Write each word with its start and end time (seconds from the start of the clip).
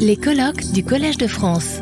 Les 0.00 0.16
colloques 0.16 0.72
du 0.72 0.82
Collège 0.82 1.18
de 1.18 1.28
France. 1.28 1.80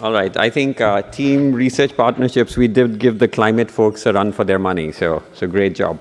All 0.00 0.12
right, 0.12 0.36
I 0.36 0.50
think 0.50 0.80
uh, 0.80 1.02
team 1.12 1.52
research 1.52 1.96
partnerships, 1.96 2.56
we 2.56 2.66
did 2.66 2.98
give 2.98 3.20
the 3.20 3.28
climate 3.28 3.70
folks 3.70 4.04
a 4.04 4.12
run 4.12 4.32
for 4.32 4.42
their 4.42 4.58
money, 4.58 4.90
so, 4.90 5.22
so 5.34 5.46
great 5.46 5.76
job. 5.76 6.00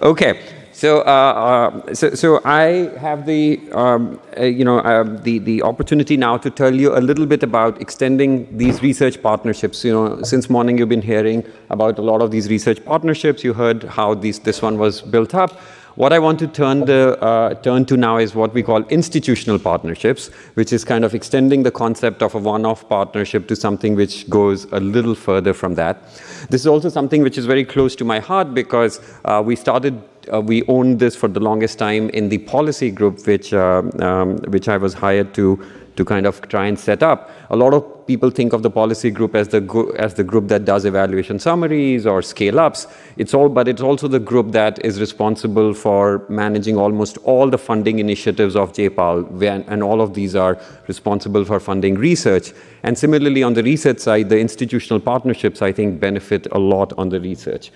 Okay, 0.00 0.40
so, 0.72 1.00
uh, 1.00 1.82
uh, 1.86 1.94
so, 1.94 2.14
so 2.14 2.40
I 2.46 2.90
have 2.98 3.26
the, 3.26 3.60
um, 3.72 4.18
uh, 4.38 4.44
you 4.44 4.64
know, 4.64 4.78
uh, 4.78 5.04
the, 5.04 5.38
the 5.38 5.62
opportunity 5.62 6.16
now 6.16 6.38
to 6.38 6.48
tell 6.48 6.74
you 6.74 6.96
a 6.96 7.00
little 7.00 7.26
bit 7.26 7.42
about 7.42 7.78
extending 7.82 8.48
these 8.56 8.82
research 8.82 9.22
partnerships. 9.22 9.84
You 9.84 9.92
know, 9.92 10.22
since 10.22 10.48
morning 10.48 10.78
you've 10.78 10.88
been 10.88 11.02
hearing 11.02 11.44
about 11.68 11.98
a 11.98 12.02
lot 12.02 12.22
of 12.22 12.30
these 12.30 12.48
research 12.48 12.82
partnerships. 12.84 13.44
You 13.44 13.52
heard 13.52 13.84
how 13.84 14.14
these, 14.14 14.38
this 14.38 14.62
one 14.62 14.78
was 14.78 15.02
built 15.02 15.34
up. 15.34 15.60
What 15.94 16.14
I 16.14 16.18
want 16.18 16.38
to 16.38 16.46
turn, 16.46 16.86
the, 16.86 17.22
uh, 17.22 17.54
turn 17.54 17.84
to 17.86 17.98
now 17.98 18.16
is 18.16 18.34
what 18.34 18.54
we 18.54 18.62
call 18.62 18.82
institutional 18.84 19.58
partnerships, 19.58 20.28
which 20.54 20.72
is 20.72 20.84
kind 20.84 21.04
of 21.04 21.14
extending 21.14 21.64
the 21.64 21.70
concept 21.70 22.22
of 22.22 22.34
a 22.34 22.38
one-off 22.38 22.88
partnership 22.88 23.46
to 23.48 23.56
something 23.56 23.94
which 23.94 24.28
goes 24.30 24.64
a 24.72 24.80
little 24.80 25.14
further 25.14 25.52
from 25.52 25.74
that. 25.74 26.02
This 26.48 26.62
is 26.62 26.66
also 26.66 26.88
something 26.88 27.22
which 27.22 27.36
is 27.36 27.44
very 27.44 27.64
close 27.64 27.94
to 27.96 28.06
my 28.06 28.20
heart 28.20 28.54
because 28.54 29.00
uh, 29.26 29.42
we 29.44 29.54
started 29.54 30.02
uh, 30.32 30.40
we 30.40 30.62
owned 30.68 31.00
this 31.00 31.16
for 31.16 31.28
the 31.28 31.40
longest 31.40 31.80
time 31.80 32.08
in 32.10 32.28
the 32.28 32.38
policy 32.38 32.92
group, 32.92 33.26
which, 33.26 33.52
uh, 33.52 33.82
um, 33.98 34.36
which 34.48 34.68
I 34.68 34.76
was 34.76 34.94
hired 34.94 35.34
to 35.34 35.60
to 35.96 36.04
kind 36.04 36.26
of 36.26 36.40
try 36.48 36.66
and 36.66 36.78
set 36.78 37.02
up. 37.02 37.30
A 37.50 37.56
lot 37.56 37.74
of 37.74 38.06
people 38.06 38.30
think 38.30 38.52
of 38.52 38.62
the 38.62 38.70
policy 38.70 39.10
group 39.10 39.34
as 39.34 39.48
the 39.48 39.60
as 39.98 40.14
the 40.14 40.24
group 40.24 40.48
that 40.48 40.64
does 40.64 40.84
evaluation 40.84 41.38
summaries 41.38 42.06
or 42.06 42.22
scale 42.22 42.58
ups. 42.58 42.86
It's 43.16 43.34
all, 43.34 43.48
but 43.48 43.68
it's 43.68 43.82
also 43.82 44.08
the 44.08 44.18
group 44.18 44.52
that 44.52 44.84
is 44.84 45.00
responsible 45.00 45.74
for 45.74 46.24
managing 46.28 46.76
almost 46.78 47.18
all 47.18 47.50
the 47.50 47.58
funding 47.58 47.98
initiatives 47.98 48.56
of 48.56 48.72
JPAL, 48.72 49.64
and 49.68 49.82
all 49.82 50.00
of 50.00 50.14
these 50.14 50.34
are 50.34 50.58
responsible 50.88 51.44
for 51.44 51.60
funding 51.60 51.94
research. 51.94 52.52
And 52.82 52.98
similarly, 52.98 53.42
on 53.42 53.54
the 53.54 53.62
research 53.62 53.98
side, 53.98 54.28
the 54.28 54.38
institutional 54.38 55.00
partnerships 55.00 55.62
I 55.62 55.72
think 55.72 56.00
benefit 56.00 56.46
a 56.52 56.58
lot 56.58 56.92
on 56.98 57.10
the 57.10 57.20
research. 57.20 57.70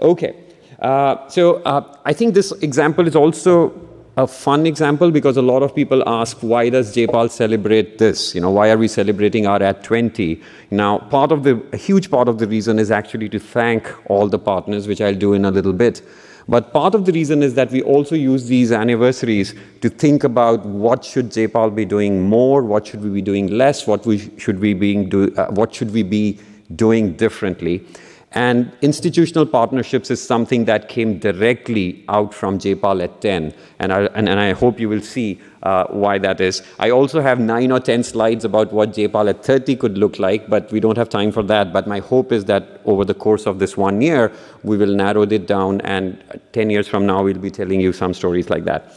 Okay. 0.00 0.34
Uh, 0.80 1.28
so 1.28 1.56
uh, 1.64 1.96
I 2.06 2.12
think 2.14 2.34
this 2.34 2.52
example 2.62 3.06
is 3.06 3.14
also 3.14 3.72
a 4.20 4.26
fun 4.26 4.66
example 4.66 5.10
because 5.10 5.36
a 5.36 5.42
lot 5.42 5.62
of 5.62 5.74
people 5.74 6.02
ask 6.06 6.38
why 6.40 6.68
does 6.68 6.94
JPAL 6.94 7.30
celebrate 7.30 7.98
this? 7.98 8.34
You 8.34 8.40
know, 8.40 8.50
why 8.50 8.70
are 8.70 8.78
we 8.78 8.88
celebrating 8.88 9.46
our 9.46 9.62
at 9.62 9.82
20? 9.82 10.40
Now, 10.70 10.98
part 10.98 11.32
of 11.32 11.42
the 11.42 11.62
a 11.72 11.76
huge 11.76 12.10
part 12.10 12.28
of 12.28 12.38
the 12.38 12.46
reason 12.46 12.78
is 12.78 12.90
actually 12.90 13.28
to 13.30 13.38
thank 13.38 13.88
all 14.10 14.28
the 14.28 14.38
partners, 14.38 14.86
which 14.86 15.00
I'll 15.00 15.14
do 15.14 15.32
in 15.32 15.44
a 15.44 15.50
little 15.50 15.72
bit. 15.72 16.02
But 16.48 16.72
part 16.72 16.94
of 16.94 17.06
the 17.06 17.12
reason 17.12 17.42
is 17.42 17.54
that 17.54 17.70
we 17.70 17.82
also 17.82 18.14
use 18.16 18.46
these 18.48 18.72
anniversaries 18.72 19.54
to 19.82 19.88
think 19.88 20.24
about 20.24 20.66
what 20.66 21.04
should 21.04 21.30
JPAL 21.30 21.74
be 21.74 21.84
doing 21.84 22.22
more, 22.22 22.62
what 22.62 22.86
should 22.86 23.02
we 23.02 23.10
be 23.10 23.22
doing 23.22 23.46
less, 23.46 23.86
what 23.86 24.04
we 24.04 24.18
should 24.36 24.60
we 24.60 24.74
being 24.74 25.02
uh, 25.38 25.46
what 25.50 25.74
should 25.74 25.92
we 25.92 26.02
be 26.02 26.38
doing 26.76 27.12
differently. 27.14 27.84
And 28.32 28.70
institutional 28.80 29.44
partnerships 29.44 30.08
is 30.08 30.24
something 30.24 30.64
that 30.66 30.88
came 30.88 31.18
directly 31.18 32.04
out 32.08 32.32
from 32.32 32.58
JPAL 32.58 33.02
at 33.02 33.20
10. 33.20 33.52
And 33.80 33.92
I, 33.92 34.02
and, 34.14 34.28
and 34.28 34.38
I 34.38 34.52
hope 34.52 34.78
you 34.78 34.88
will 34.88 35.00
see 35.00 35.40
uh, 35.64 35.86
why 35.88 36.18
that 36.18 36.40
is. 36.40 36.62
I 36.78 36.90
also 36.90 37.20
have 37.20 37.40
nine 37.40 37.72
or 37.72 37.80
10 37.80 38.04
slides 38.04 38.44
about 38.44 38.72
what 38.72 38.92
JPAL 38.92 39.30
at 39.30 39.44
30 39.44 39.74
could 39.76 39.98
look 39.98 40.20
like, 40.20 40.48
but 40.48 40.70
we 40.70 40.78
don't 40.78 40.96
have 40.96 41.08
time 41.08 41.32
for 41.32 41.42
that. 41.42 41.72
But 41.72 41.88
my 41.88 41.98
hope 41.98 42.30
is 42.30 42.44
that 42.44 42.80
over 42.84 43.04
the 43.04 43.14
course 43.14 43.46
of 43.46 43.58
this 43.58 43.76
one 43.76 44.00
year, 44.00 44.30
we 44.62 44.76
will 44.76 44.94
narrow 44.94 45.22
it 45.22 45.48
down. 45.48 45.80
And 45.80 46.22
10 46.52 46.70
years 46.70 46.86
from 46.86 47.06
now, 47.06 47.24
we'll 47.24 47.38
be 47.38 47.50
telling 47.50 47.80
you 47.80 47.92
some 47.92 48.14
stories 48.14 48.48
like 48.48 48.64
that. 48.64 48.94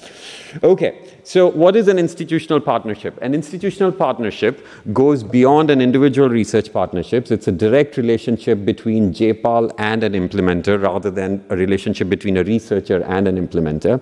Okay, 0.61 1.00
so 1.23 1.47
what 1.47 1.75
is 1.75 1.88
an 1.88 1.97
institutional 1.97 2.59
partnership? 2.59 3.17
An 3.21 3.33
institutional 3.33 3.91
partnership 3.91 4.66
goes 4.91 5.23
beyond 5.23 5.69
an 5.69 5.81
individual 5.81 6.27
research 6.27 6.73
partnerships. 6.73 7.31
It's 7.31 7.47
a 7.47 7.52
direct 7.52 7.95
relationship 7.95 8.65
between 8.65 9.14
JPAL 9.14 9.73
and 9.77 10.03
an 10.03 10.14
implementer 10.14 10.81
rather 10.81 11.09
than 11.09 11.43
a 11.49 11.55
relationship 11.55 12.09
between 12.09 12.37
a 12.37 12.43
researcher 12.43 13.03
and 13.03 13.27
an 13.27 13.48
implementer. 13.48 14.02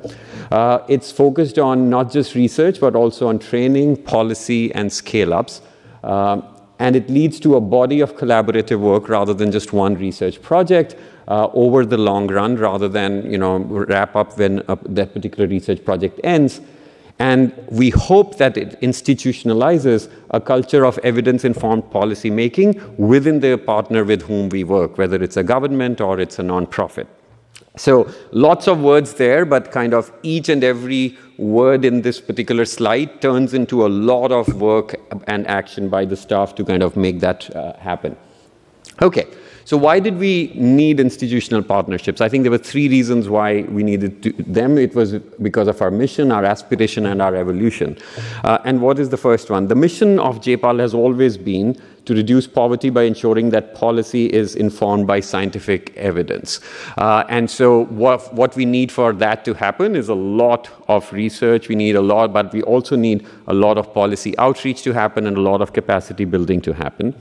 Uh, 0.51 0.79
it's 0.87 1.11
focused 1.11 1.59
on 1.59 1.89
not 1.89 2.11
just 2.11 2.33
research, 2.33 2.79
but 2.79 2.95
also 2.95 3.27
on 3.27 3.37
training, 3.37 3.97
policy, 3.97 4.73
and 4.73 4.91
scale-ups. 4.91 5.61
Uh, 6.03 6.41
and 6.79 6.95
it 6.95 7.07
leads 7.07 7.39
to 7.39 7.55
a 7.55 7.61
body 7.61 7.99
of 8.01 8.17
collaborative 8.17 8.79
work 8.79 9.07
rather 9.07 9.35
than 9.35 9.51
just 9.51 9.71
one 9.71 9.93
research 9.95 10.41
project 10.41 10.95
uh, 11.27 11.47
over 11.53 11.85
the 11.85 11.97
long 11.97 12.27
run 12.27 12.55
rather 12.55 12.89
than 12.89 13.31
you 13.31 13.37
know, 13.37 13.57
wrap 13.59 14.15
up 14.15 14.37
when 14.39 14.63
uh, 14.67 14.75
that 14.85 15.13
particular 15.13 15.47
research 15.47 15.85
project 15.85 16.19
ends. 16.23 16.59
And 17.21 17.53
we 17.69 17.91
hope 17.91 18.37
that 18.37 18.57
it 18.57 18.81
institutionalizes 18.81 20.09
a 20.31 20.41
culture 20.41 20.83
of 20.83 20.97
evidence 21.03 21.45
informed 21.45 21.91
policy 21.91 22.31
making 22.31 22.81
within 22.97 23.41
the 23.41 23.57
partner 23.57 24.03
with 24.03 24.23
whom 24.23 24.49
we 24.49 24.63
work, 24.63 24.97
whether 24.97 25.21
it's 25.21 25.37
a 25.37 25.43
government 25.43 26.01
or 26.01 26.19
it's 26.19 26.39
a 26.39 26.41
nonprofit. 26.41 27.05
So 27.77 28.11
lots 28.31 28.67
of 28.67 28.81
words 28.81 29.13
there, 29.13 29.45
but 29.45 29.71
kind 29.71 29.93
of 29.93 30.11
each 30.23 30.49
and 30.49 30.63
every 30.63 31.15
word 31.37 31.85
in 31.85 32.01
this 32.01 32.19
particular 32.19 32.65
slide 32.65 33.21
turns 33.21 33.53
into 33.53 33.85
a 33.85 33.89
lot 33.89 34.31
of 34.31 34.59
work 34.59 34.95
and 35.27 35.45
action 35.45 35.89
by 35.89 36.05
the 36.05 36.17
staff 36.17 36.55
to 36.55 36.65
kind 36.65 36.81
of 36.81 36.97
make 36.97 37.19
that 37.19 37.55
uh, 37.55 37.77
happen. 37.77 38.17
Okay, 38.99 39.27
so 39.71 39.77
why 39.77 40.01
did 40.01 40.17
we 40.17 40.51
need 40.53 40.99
institutional 40.99 41.63
partnerships? 41.63 42.19
I 42.19 42.27
think 42.27 42.43
there 42.43 42.51
were 42.51 42.57
three 42.57 42.89
reasons 42.89 43.29
why 43.29 43.61
we 43.69 43.83
needed 43.83 44.21
to, 44.23 44.33
them. 44.33 44.77
It 44.77 44.93
was 44.93 45.13
because 45.41 45.69
of 45.69 45.81
our 45.81 45.89
mission, 45.89 46.29
our 46.29 46.43
aspiration, 46.43 47.05
and 47.05 47.21
our 47.21 47.33
evolution. 47.37 47.97
Uh, 48.43 48.57
and 48.65 48.81
what 48.81 48.99
is 48.99 49.07
the 49.07 49.15
first 49.15 49.49
one? 49.49 49.67
The 49.67 49.75
mission 49.75 50.19
of 50.19 50.41
JPAL 50.41 50.77
has 50.81 50.93
always 50.93 51.37
been 51.37 51.81
to 52.03 52.13
reduce 52.13 52.47
poverty 52.47 52.89
by 52.89 53.03
ensuring 53.03 53.51
that 53.51 53.73
policy 53.73 54.25
is 54.25 54.55
informed 54.55 55.07
by 55.07 55.21
scientific 55.21 55.95
evidence. 55.95 56.59
Uh, 56.97 57.23
and 57.29 57.49
so 57.49 57.85
what, 57.85 58.33
what 58.33 58.53
we 58.57 58.65
need 58.65 58.91
for 58.91 59.13
that 59.13 59.45
to 59.45 59.53
happen 59.53 59.95
is 59.95 60.09
a 60.09 60.13
lot 60.13 60.69
of 60.89 61.09
research. 61.13 61.69
We 61.69 61.75
need 61.75 61.95
a 61.95 62.01
lot, 62.01 62.33
but 62.33 62.51
we 62.51 62.61
also 62.63 62.97
need 62.97 63.25
a 63.47 63.53
lot 63.53 63.77
of 63.77 63.93
policy 63.93 64.37
outreach 64.37 64.81
to 64.81 64.91
happen 64.91 65.27
and 65.27 65.37
a 65.37 65.41
lot 65.41 65.61
of 65.61 65.71
capacity 65.71 66.25
building 66.25 66.59
to 66.59 66.73
happen. 66.73 67.15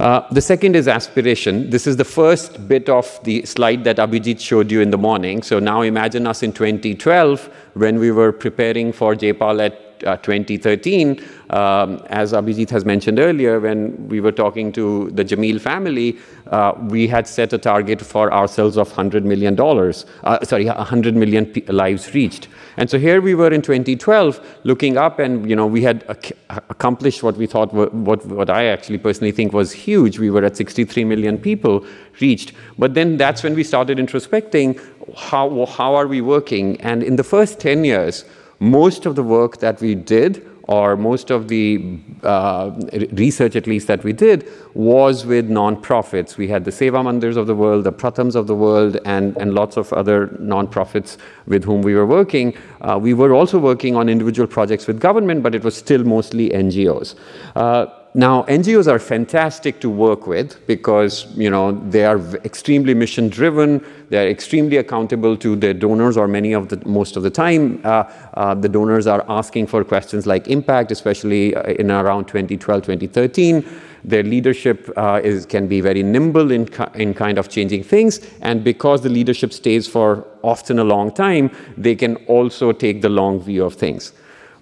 Uh, 0.00 0.26
the 0.30 0.40
second 0.40 0.76
is 0.76 0.88
aspiration. 0.88 1.70
This 1.70 1.86
is 1.86 1.96
the 1.96 2.04
first 2.04 2.66
bit 2.68 2.88
of 2.88 3.22
the 3.24 3.44
slide 3.44 3.84
that 3.84 3.96
Abhijit 3.96 4.40
showed 4.40 4.70
you 4.70 4.80
in 4.80 4.90
the 4.90 4.98
morning. 4.98 5.42
So 5.42 5.58
now 5.58 5.82
imagine 5.82 6.26
us 6.26 6.42
in 6.42 6.52
2012 6.52 7.50
when 7.74 7.98
we 7.98 8.10
were 8.10 8.32
preparing 8.32 8.92
for 8.92 9.14
JPAL 9.14 9.66
at 9.66 9.91
2013, 10.02 11.20
um, 11.50 12.02
as 12.06 12.32
Abhijit 12.32 12.70
has 12.70 12.84
mentioned 12.84 13.18
earlier, 13.18 13.60
when 13.60 14.08
we 14.08 14.20
were 14.20 14.32
talking 14.32 14.72
to 14.72 15.10
the 15.10 15.24
Jameel 15.24 15.60
family, 15.60 16.18
uh, 16.50 16.72
we 16.88 17.06
had 17.06 17.26
set 17.26 17.52
a 17.52 17.58
target 17.58 18.00
for 18.00 18.32
ourselves 18.32 18.76
of 18.76 18.92
$100 18.92 19.24
million, 19.24 19.58
uh, 19.60 20.44
sorry, 20.44 20.66
100 20.66 21.14
million 21.14 21.52
lives 21.68 22.14
reached. 22.14 22.48
And 22.76 22.88
so 22.88 22.98
here 22.98 23.20
we 23.20 23.34
were 23.34 23.50
in 23.50 23.62
2012 23.62 24.40
looking 24.64 24.96
up 24.96 25.18
and, 25.18 25.48
you 25.48 25.56
know, 25.56 25.66
we 25.66 25.82
had 25.82 26.04
ac 26.08 26.34
accomplished 26.68 27.22
what 27.22 27.36
we 27.36 27.46
thought, 27.46 27.72
what, 27.72 28.26
what 28.26 28.50
I 28.50 28.66
actually 28.66 28.98
personally 28.98 29.32
think 29.32 29.52
was 29.52 29.72
huge. 29.72 30.18
We 30.18 30.30
were 30.30 30.44
at 30.44 30.56
63 30.56 31.04
million 31.04 31.38
people 31.38 31.84
reached. 32.20 32.52
But 32.78 32.94
then 32.94 33.16
that's 33.16 33.42
when 33.42 33.54
we 33.54 33.64
started 33.64 33.98
introspecting 33.98 34.80
how, 35.16 35.66
how 35.66 35.94
are 35.94 36.06
we 36.06 36.20
working? 36.20 36.80
And 36.80 37.02
in 37.02 37.16
the 37.16 37.24
first 37.24 37.60
10 37.60 37.84
years, 37.84 38.24
most 38.62 39.06
of 39.06 39.16
the 39.16 39.24
work 39.24 39.58
that 39.58 39.80
we 39.80 39.94
did 39.96 40.48
or 40.68 40.96
most 40.96 41.30
of 41.30 41.48
the 41.48 41.98
uh, 42.22 42.70
research 43.12 43.56
at 43.56 43.66
least 43.66 43.88
that 43.88 44.04
we 44.04 44.12
did 44.12 44.48
was 44.74 45.26
with 45.26 45.50
nonprofits. 45.50 46.36
We 46.36 46.46
had 46.46 46.64
the 46.64 46.70
Seva 46.70 47.02
Mandirs 47.02 47.36
of 47.36 47.48
the 47.48 47.56
world, 47.56 47.82
the 47.82 47.92
Prathams 47.92 48.36
of 48.36 48.46
the 48.46 48.54
world, 48.54 48.98
and, 49.04 49.36
and 49.36 49.52
lots 49.54 49.76
of 49.76 49.92
other 49.92 50.28
nonprofits 50.40 51.16
with 51.46 51.64
whom 51.64 51.82
we 51.82 51.96
were 51.96 52.06
working. 52.06 52.56
Uh, 52.80 52.96
we 53.02 53.12
were 53.12 53.34
also 53.34 53.58
working 53.58 53.96
on 53.96 54.08
individual 54.08 54.46
projects 54.46 54.86
with 54.86 55.00
government, 55.00 55.42
but 55.42 55.56
it 55.56 55.64
was 55.64 55.76
still 55.76 56.04
mostly 56.04 56.50
NGOs. 56.50 57.16
Uh, 57.56 57.86
now, 58.14 58.42
NGOs 58.42 58.92
are 58.92 58.98
fantastic 58.98 59.80
to 59.80 59.88
work 59.88 60.26
with 60.26 60.66
because, 60.66 61.26
you 61.34 61.48
know, 61.48 61.72
they 61.72 62.04
are 62.04 62.18
extremely 62.44 62.92
mission 62.92 63.30
driven. 63.30 63.82
They're 64.10 64.28
extremely 64.28 64.76
accountable 64.76 65.34
to 65.38 65.56
their 65.56 65.72
donors 65.72 66.18
or 66.18 66.28
many 66.28 66.52
of 66.52 66.68
the, 66.68 66.86
most 66.86 67.16
of 67.16 67.22
the 67.22 67.30
time. 67.30 67.80
Uh, 67.82 68.04
uh, 68.34 68.54
the 68.54 68.68
donors 68.68 69.06
are 69.06 69.24
asking 69.30 69.68
for 69.68 69.82
questions 69.82 70.26
like 70.26 70.46
impact, 70.48 70.90
especially 70.90 71.54
uh, 71.56 71.62
in 71.62 71.90
around 71.90 72.26
2012, 72.26 72.82
2013. 72.82 73.64
Their 74.04 74.22
leadership 74.24 74.90
uh, 74.98 75.22
is, 75.24 75.46
can 75.46 75.66
be 75.66 75.80
very 75.80 76.02
nimble 76.02 76.50
in, 76.50 76.68
in 76.94 77.14
kind 77.14 77.38
of 77.38 77.48
changing 77.48 77.82
things. 77.82 78.20
And 78.42 78.62
because 78.62 79.00
the 79.00 79.08
leadership 79.08 79.54
stays 79.54 79.88
for 79.88 80.26
often 80.42 80.78
a 80.78 80.84
long 80.84 81.12
time, 81.12 81.50
they 81.78 81.94
can 81.94 82.16
also 82.26 82.72
take 82.72 83.00
the 83.00 83.08
long 83.08 83.40
view 83.40 83.64
of 83.64 83.72
things. 83.72 84.12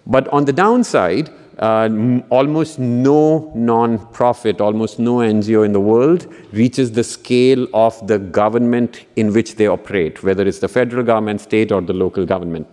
But 0.07 0.29
on 0.29 0.45
the 0.45 0.53
downside, 0.53 1.31
uh, 1.61 1.89
almost 2.31 2.79
no 2.79 3.53
non-profit, 3.55 4.61
almost 4.61 4.99
no 4.99 5.17
NGO 5.17 5.65
in 5.65 5.73
the 5.73 5.81
world 5.81 6.27
reaches 6.53 6.93
the 6.93 7.05
scale 7.05 7.67
of 7.75 8.07
the 8.07 8.19
government 8.19 9.05
in 9.17 9.33
which 9.33 9.57
they 9.57 9.67
operate, 9.67 10.23
whether 10.23 10.47
it's 10.47 10.61
the 10.61 10.69
federal 10.69 11.05
government, 11.05 11.41
state, 11.43 11.71
or 11.71 11.83
the 11.83 11.93
local 11.93 12.25
government. 12.25 12.67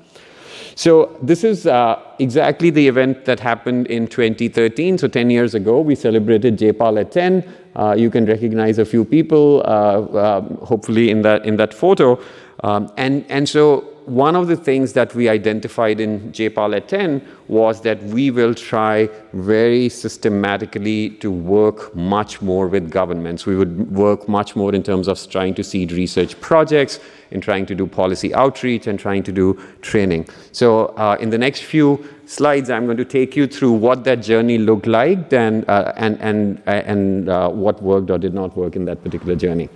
So 0.76 1.18
this 1.22 1.44
is 1.44 1.66
uh, 1.66 2.00
exactly 2.20 2.70
the 2.70 2.88
event 2.88 3.26
that 3.26 3.40
happened 3.40 3.88
in 3.88 4.08
2013. 4.08 5.00
So 5.00 5.08
10 5.08 5.32
years 5.32 5.56
ago, 5.56 5.82
we 5.82 5.96
celebrated 5.96 6.58
JPAL 6.58 7.02
at 7.02 7.12
10. 7.12 7.54
Uh, 7.76 7.96
you 7.98 8.10
can 8.10 8.26
recognize 8.26 8.78
a 8.78 8.86
few 8.86 9.04
people, 9.04 9.64
uh, 9.66 10.38
um, 10.38 10.58
hopefully 10.58 11.10
in 11.10 11.24
that 11.24 11.46
in 11.46 11.58
that 11.58 11.74
photo. 11.74 12.20
Um, 12.64 12.92
and 12.96 13.26
and 13.28 13.50
so 13.50 13.97
one 14.08 14.38
of 14.38 14.48
the 14.48 14.56
things 14.56 14.94
that 14.94 15.14
we 15.14 15.28
identified 15.28 16.00
in 16.00 16.32
JPAL 16.32 16.78
at 16.78 16.88
10 16.88 17.22
was 17.50 17.82
that 17.82 18.02
we 18.04 18.32
will 18.32 18.54
try 18.54 19.10
very 19.34 19.90
systematically 19.90 21.10
to 21.20 21.30
work 21.30 21.94
much 21.94 22.42
more 22.42 22.68
with 22.70 22.90
governments. 22.90 23.46
We 23.46 23.58
would 23.58 23.92
work 23.92 24.30
much 24.30 24.56
more 24.56 24.74
in 24.74 24.82
terms 24.82 25.10
of 25.10 25.30
trying 25.30 25.56
to 25.56 25.64
seed 25.64 25.92
research 25.92 26.40
projects, 26.40 27.02
in 27.32 27.42
trying 27.42 27.66
to 27.66 27.76
do 27.76 27.86
policy 27.86 28.34
outreach, 28.34 28.88
and 28.88 28.98
trying 28.98 29.24
to 29.24 29.34
do 29.34 29.62
training. 29.82 30.30
So 30.54 30.86
uh, 30.96 31.18
in 31.20 31.30
the 31.30 31.38
next 31.38 31.64
few 31.64 32.08
slides, 32.28 32.70
I'm 32.70 32.86
going 32.86 32.96
to 32.96 33.06
take 33.06 33.36
you 33.36 33.46
through 33.46 33.74
what 33.74 34.06
that 34.06 34.22
journey 34.22 34.58
looked 34.58 34.88
like 34.88 35.34
and, 35.34 35.68
uh, 35.70 35.92
and, 35.98 36.18
and, 36.22 36.64
uh, 36.66 36.72
and 36.72 37.28
uh, 37.28 37.50
what 37.50 37.84
worked 37.84 38.10
or 38.10 38.18
did 38.18 38.34
not 38.34 38.56
work 38.56 38.78
in 38.78 38.86
that 38.86 39.04
particular 39.04 39.36
journey. 39.36 39.68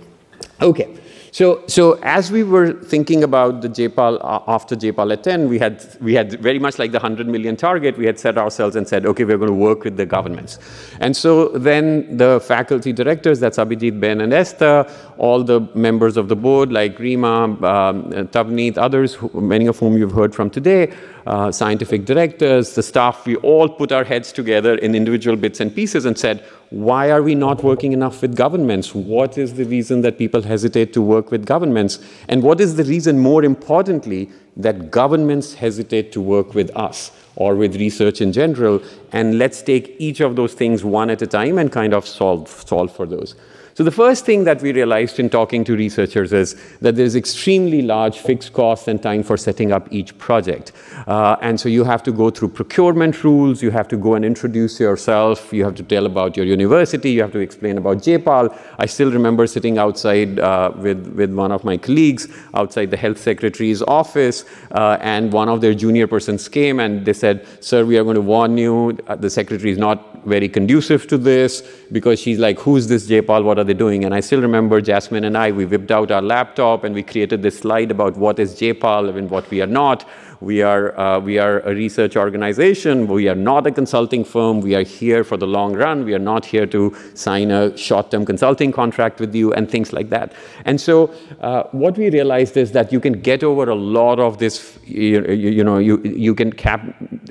Okay. 0.62 1.01
So, 1.32 1.64
so 1.66 1.94
as 2.02 2.30
we 2.30 2.42
were 2.42 2.74
thinking 2.74 3.24
about 3.24 3.62
the 3.62 3.68
JPAL 3.70 4.22
uh, 4.22 4.40
after 4.46 4.76
JPAL 4.76 5.14
at 5.14 5.24
10, 5.24 5.48
we 5.48 5.58
had, 5.58 5.82
we 6.02 6.12
had 6.12 6.38
very 6.42 6.58
much 6.58 6.78
like 6.78 6.92
the 6.92 6.98
100 6.98 7.26
million 7.26 7.56
target, 7.56 7.96
we 7.96 8.04
had 8.04 8.20
set 8.20 8.36
ourselves 8.36 8.76
and 8.76 8.86
said, 8.86 9.06
okay, 9.06 9.24
we're 9.24 9.38
going 9.38 9.48
to 9.48 9.56
work 9.56 9.82
with 9.82 9.96
the 9.96 10.04
governments. 10.04 10.58
And 11.00 11.16
so 11.16 11.48
then 11.48 12.18
the 12.18 12.38
faculty 12.46 12.92
directors, 12.92 13.40
that's 13.40 13.56
Abhijit, 13.56 13.98
Ben, 13.98 14.20
and 14.20 14.34
Esther, 14.34 14.86
all 15.16 15.42
the 15.42 15.62
members 15.74 16.18
of 16.18 16.28
the 16.28 16.36
board 16.36 16.70
like 16.70 16.98
Rema, 16.98 17.44
um, 17.44 18.10
Tavneet, 18.28 18.76
others, 18.76 19.14
who, 19.14 19.30
many 19.40 19.66
of 19.66 19.78
whom 19.78 19.96
you've 19.96 20.12
heard 20.12 20.34
from 20.34 20.50
today, 20.50 20.92
uh, 21.26 21.50
scientific 21.50 22.04
directors, 22.04 22.74
the 22.74 22.82
staff, 22.82 23.24
we 23.24 23.36
all 23.36 23.70
put 23.70 23.90
our 23.90 24.04
heads 24.04 24.32
together 24.32 24.74
in 24.74 24.94
individual 24.94 25.38
bits 25.38 25.60
and 25.60 25.74
pieces 25.74 26.04
and 26.04 26.18
said, 26.18 26.44
why 26.72 27.10
are 27.10 27.22
we 27.22 27.34
not 27.34 27.62
working 27.62 27.92
enough 27.92 28.22
with 28.22 28.34
governments? 28.34 28.94
What 28.94 29.36
is 29.36 29.52
the 29.54 29.64
reason 29.64 30.00
that 30.00 30.16
people 30.16 30.40
hesitate 30.40 30.94
to 30.94 31.02
work 31.02 31.30
with 31.30 31.44
governments? 31.44 31.98
And 32.28 32.42
what 32.42 32.62
is 32.62 32.76
the 32.76 32.84
reason, 32.84 33.18
more 33.18 33.44
importantly, 33.44 34.30
that 34.56 34.90
governments 34.90 35.52
hesitate 35.52 36.12
to 36.12 36.22
work 36.22 36.54
with 36.54 36.74
us 36.74 37.10
or 37.36 37.56
with 37.56 37.76
research 37.76 38.22
in 38.22 38.32
general? 38.32 38.82
And 39.12 39.38
let's 39.38 39.60
take 39.60 39.94
each 39.98 40.20
of 40.20 40.34
those 40.34 40.54
things 40.54 40.82
one 40.82 41.10
at 41.10 41.20
a 41.20 41.26
time 41.26 41.58
and 41.58 41.70
kind 41.70 41.92
of 41.92 42.06
solve, 42.06 42.48
solve 42.48 42.90
for 42.90 43.04
those. 43.04 43.34
So 43.74 43.84
the 43.84 43.90
first 43.90 44.26
thing 44.26 44.44
that 44.44 44.60
we 44.60 44.72
realized 44.72 45.18
in 45.18 45.30
talking 45.30 45.64
to 45.64 45.74
researchers 45.74 46.34
is 46.34 46.56
that 46.82 46.94
there's 46.94 47.16
extremely 47.16 47.80
large 47.80 48.18
fixed 48.18 48.52
costs 48.52 48.86
and 48.86 49.02
time 49.02 49.22
for 49.22 49.38
setting 49.38 49.72
up 49.72 49.90
each 49.90 50.16
project. 50.18 50.72
Uh, 51.06 51.36
and 51.40 51.58
so 51.58 51.70
you 51.70 51.82
have 51.84 52.02
to 52.02 52.12
go 52.12 52.28
through 52.28 52.48
procurement 52.48 53.24
rules, 53.24 53.62
you 53.62 53.70
have 53.70 53.88
to 53.88 53.96
go 53.96 54.14
and 54.14 54.26
introduce 54.26 54.78
yourself, 54.78 55.54
you 55.54 55.64
have 55.64 55.74
to 55.76 55.82
tell 55.82 56.04
about 56.04 56.36
your 56.36 56.44
university, 56.44 57.12
you 57.12 57.22
have 57.22 57.32
to 57.32 57.38
explain 57.38 57.78
about 57.78 57.98
JPAL. 57.98 58.54
I 58.78 58.84
still 58.84 59.10
remember 59.10 59.46
sitting 59.46 59.78
outside 59.78 60.38
uh, 60.38 60.72
with, 60.76 61.06
with 61.14 61.32
one 61.32 61.50
of 61.50 61.64
my 61.64 61.78
colleagues 61.78 62.28
outside 62.52 62.90
the 62.90 62.98
health 62.98 63.18
secretary's 63.18 63.80
office, 63.80 64.44
uh, 64.72 64.98
and 65.00 65.32
one 65.32 65.48
of 65.48 65.62
their 65.62 65.74
junior 65.74 66.06
persons 66.06 66.46
came 66.46 66.78
and 66.78 67.06
they 67.06 67.14
said, 67.14 67.46
sir, 67.60 67.86
we 67.86 67.96
are 67.96 68.04
going 68.04 68.16
to 68.16 68.20
warn 68.20 68.58
you, 68.58 68.98
uh, 69.06 69.16
the 69.16 69.30
secretary 69.30 69.70
is 69.70 69.78
not 69.78 70.11
very 70.24 70.48
conducive 70.48 71.06
to 71.08 71.18
this, 71.18 71.62
because 71.90 72.20
she's 72.20 72.38
like, 72.38 72.58
who's 72.58 72.86
this 72.86 73.08
JPAL, 73.08 73.44
what 73.44 73.58
are 73.58 73.64
they 73.64 73.74
doing? 73.74 74.04
And 74.04 74.14
I 74.14 74.20
still 74.20 74.40
remember 74.40 74.80
Jasmine 74.80 75.24
and 75.24 75.36
I, 75.36 75.50
we 75.52 75.64
whipped 75.64 75.90
out 75.90 76.10
our 76.10 76.22
laptop 76.22 76.84
and 76.84 76.94
we 76.94 77.02
created 77.02 77.42
this 77.42 77.58
slide 77.58 77.90
about 77.90 78.16
what 78.16 78.38
is 78.38 78.54
JPAL 78.54 79.16
and 79.16 79.30
what 79.30 79.50
we 79.50 79.60
are 79.60 79.66
not. 79.66 80.08
We 80.42 80.60
are, 80.60 80.98
uh, 80.98 81.20
we 81.20 81.38
are 81.38 81.60
a 81.60 81.72
research 81.72 82.16
organization. 82.16 83.06
We 83.06 83.28
are 83.28 83.36
not 83.36 83.64
a 83.68 83.70
consulting 83.70 84.24
firm. 84.24 84.60
We 84.60 84.74
are 84.74 84.82
here 84.82 85.22
for 85.22 85.36
the 85.36 85.46
long 85.46 85.74
run. 85.74 86.04
We 86.04 86.14
are 86.14 86.18
not 86.18 86.44
here 86.44 86.66
to 86.66 86.94
sign 87.14 87.52
a 87.52 87.76
short-term 87.76 88.26
consulting 88.26 88.72
contract 88.72 89.20
with 89.20 89.32
you 89.36 89.52
and 89.52 89.70
things 89.70 89.92
like 89.92 90.10
that. 90.10 90.32
And 90.64 90.80
so 90.80 91.14
uh, 91.40 91.62
what 91.70 91.96
we 91.96 92.10
realized 92.10 92.56
is 92.56 92.72
that 92.72 92.92
you 92.92 92.98
can 92.98 93.20
get 93.20 93.44
over 93.44 93.70
a 93.70 93.76
lot 93.76 94.18
of 94.18 94.38
this, 94.38 94.76
you, 94.84 95.24
you 95.26 95.62
know, 95.62 95.78
you, 95.78 96.02
you, 96.02 96.34
can 96.34 96.52
cap, 96.52 96.82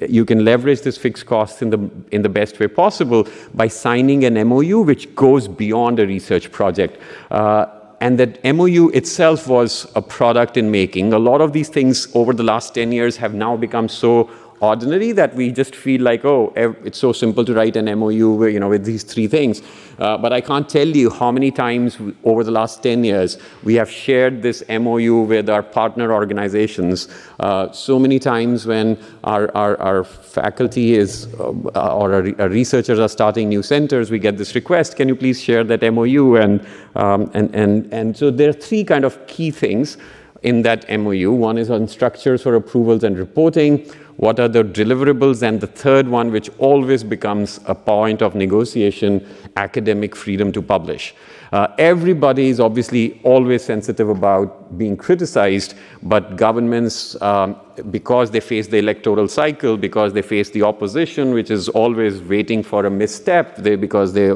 you 0.08 0.24
can 0.24 0.46
leverage 0.46 0.82
this 0.82 0.98
fixed 0.98 1.26
costs 1.26 1.62
in 1.62 1.70
the, 1.70 1.90
in 2.12 2.22
the 2.22 2.30
best 2.30 2.62
way 2.62 2.70
possible 2.70 3.28
by 3.54 3.68
signing 3.68 4.24
an 4.24 4.36
MOU 4.48 4.84
which 4.84 5.14
goes 5.16 5.50
beyond 5.50 6.00
a 6.00 6.08
research 6.08 6.50
project. 6.50 6.98
Uh, 7.30 7.66
and 8.02 8.18
that 8.20 8.44
MOU 8.44 8.90
itself 8.90 9.48
was 9.48 9.90
a 9.96 10.02
product 10.02 10.58
in 10.58 10.72
making. 10.72 11.14
A 11.14 11.20
lot 11.20 11.40
of 11.40 11.54
these 11.54 11.70
things 11.70 12.14
over 12.16 12.34
the 12.34 12.44
last 12.44 12.74
10 12.74 12.92
years 12.92 13.16
have 13.18 13.36
now 13.36 13.56
become 13.56 13.88
so 13.88 14.24
ordinary 14.62 15.12
that 15.12 15.34
we 15.36 15.52
just 15.52 15.76
feel 15.76 16.02
like, 16.02 16.24
oh, 16.24 16.54
it's 16.56 17.00
so 17.00 17.12
simple 17.12 17.44
to 17.44 17.54
write 17.54 17.76
an 17.76 17.86
MOU, 18.00 18.46
you 18.46 18.60
know, 18.60 18.70
with 18.70 18.86
these 18.86 19.04
three 19.04 19.28
things. 19.28 19.62
Uh, 19.98 20.18
but 20.18 20.32
I 20.32 20.40
can't 20.40 20.70
tell 20.70 20.88
you 20.88 21.10
how 21.10 21.32
many 21.32 21.52
times 21.52 21.98
over 22.24 22.44
the 22.44 22.52
last 22.52 22.82
10 22.84 23.04
years 23.04 23.38
we 23.64 23.76
have 23.76 23.90
shared 23.90 24.42
this 24.42 24.64
MOU 24.70 25.22
with 25.22 25.50
our 25.50 25.64
partner 25.64 26.14
organizations. 26.14 27.08
Uh, 27.40 27.72
so 27.72 28.00
many 28.00 28.20
times 28.20 28.66
when 28.66 28.98
our, 29.24 29.56
our, 29.56 29.78
our 29.80 30.04
faculty 30.04 30.94
is, 30.94 31.28
uh, 31.40 31.96
or 31.96 32.14
our, 32.14 32.42
our, 32.42 32.50
researchers 32.50 33.00
are 33.00 33.10
starting 33.10 33.50
new 33.50 33.64
centers, 33.64 34.12
we 34.12 34.20
get 34.20 34.38
this 34.38 34.54
request, 34.54 34.96
can 34.96 35.08
you 35.08 35.16
please 35.16 35.42
share 35.42 35.64
that 35.64 35.82
MOU? 35.82 36.36
And, 36.36 36.66
um, 36.96 37.32
and, 37.34 37.54
and, 37.56 37.92
and 37.92 38.16
so 38.16 38.30
there 38.30 38.50
are 38.50 38.54
three 38.54 38.84
kind 38.84 39.06
of 39.06 39.26
key 39.28 39.50
things 39.50 39.98
in 40.42 40.64
that 40.64 40.90
MOU. 40.90 41.32
One 41.32 41.58
is 41.58 41.70
on 41.70 41.88
structures 41.88 42.42
for 42.44 42.56
approvals 42.56 43.04
and 43.04 43.18
reporting 43.18 43.90
what 44.22 44.40
are 44.40 44.48
the 44.48 44.64
deliverables, 44.64 45.42
and 45.42 45.60
the 45.60 45.66
third 45.66 46.08
one, 46.08 46.32
which 46.32 46.48
always 46.60 47.04
becomes 47.04 47.60
a 47.66 47.74
point 47.74 48.22
of 48.22 48.36
negotiation, 48.36 49.28
academic 49.58 50.16
freedom 50.16 50.52
to 50.52 50.62
publish. 50.62 51.16
Uh, 51.52 51.68
everybody 51.80 52.50
is 52.50 52.60
obviously 52.60 53.20
always 53.24 53.64
sensitive 53.64 54.10
about 54.10 54.78
being 54.78 54.96
criticized, 54.96 55.74
but 56.04 56.36
governments, 56.36 57.20
um, 57.24 57.56
because 57.90 58.30
they 58.30 58.40
face 58.40 58.68
the 58.68 58.78
electoral 58.78 59.28
cycle, 59.28 59.76
because 59.76 60.14
they 60.14 60.22
face 60.22 60.52
the 60.52 60.62
opposition, 60.62 61.34
which 61.34 61.50
is 61.50 61.68
always 61.70 62.22
waiting 62.22 62.62
for 62.62 62.86
a 62.86 62.92
misstep, 62.92 63.56
they, 63.56 63.76
because 63.76 64.14
they, 64.14 64.28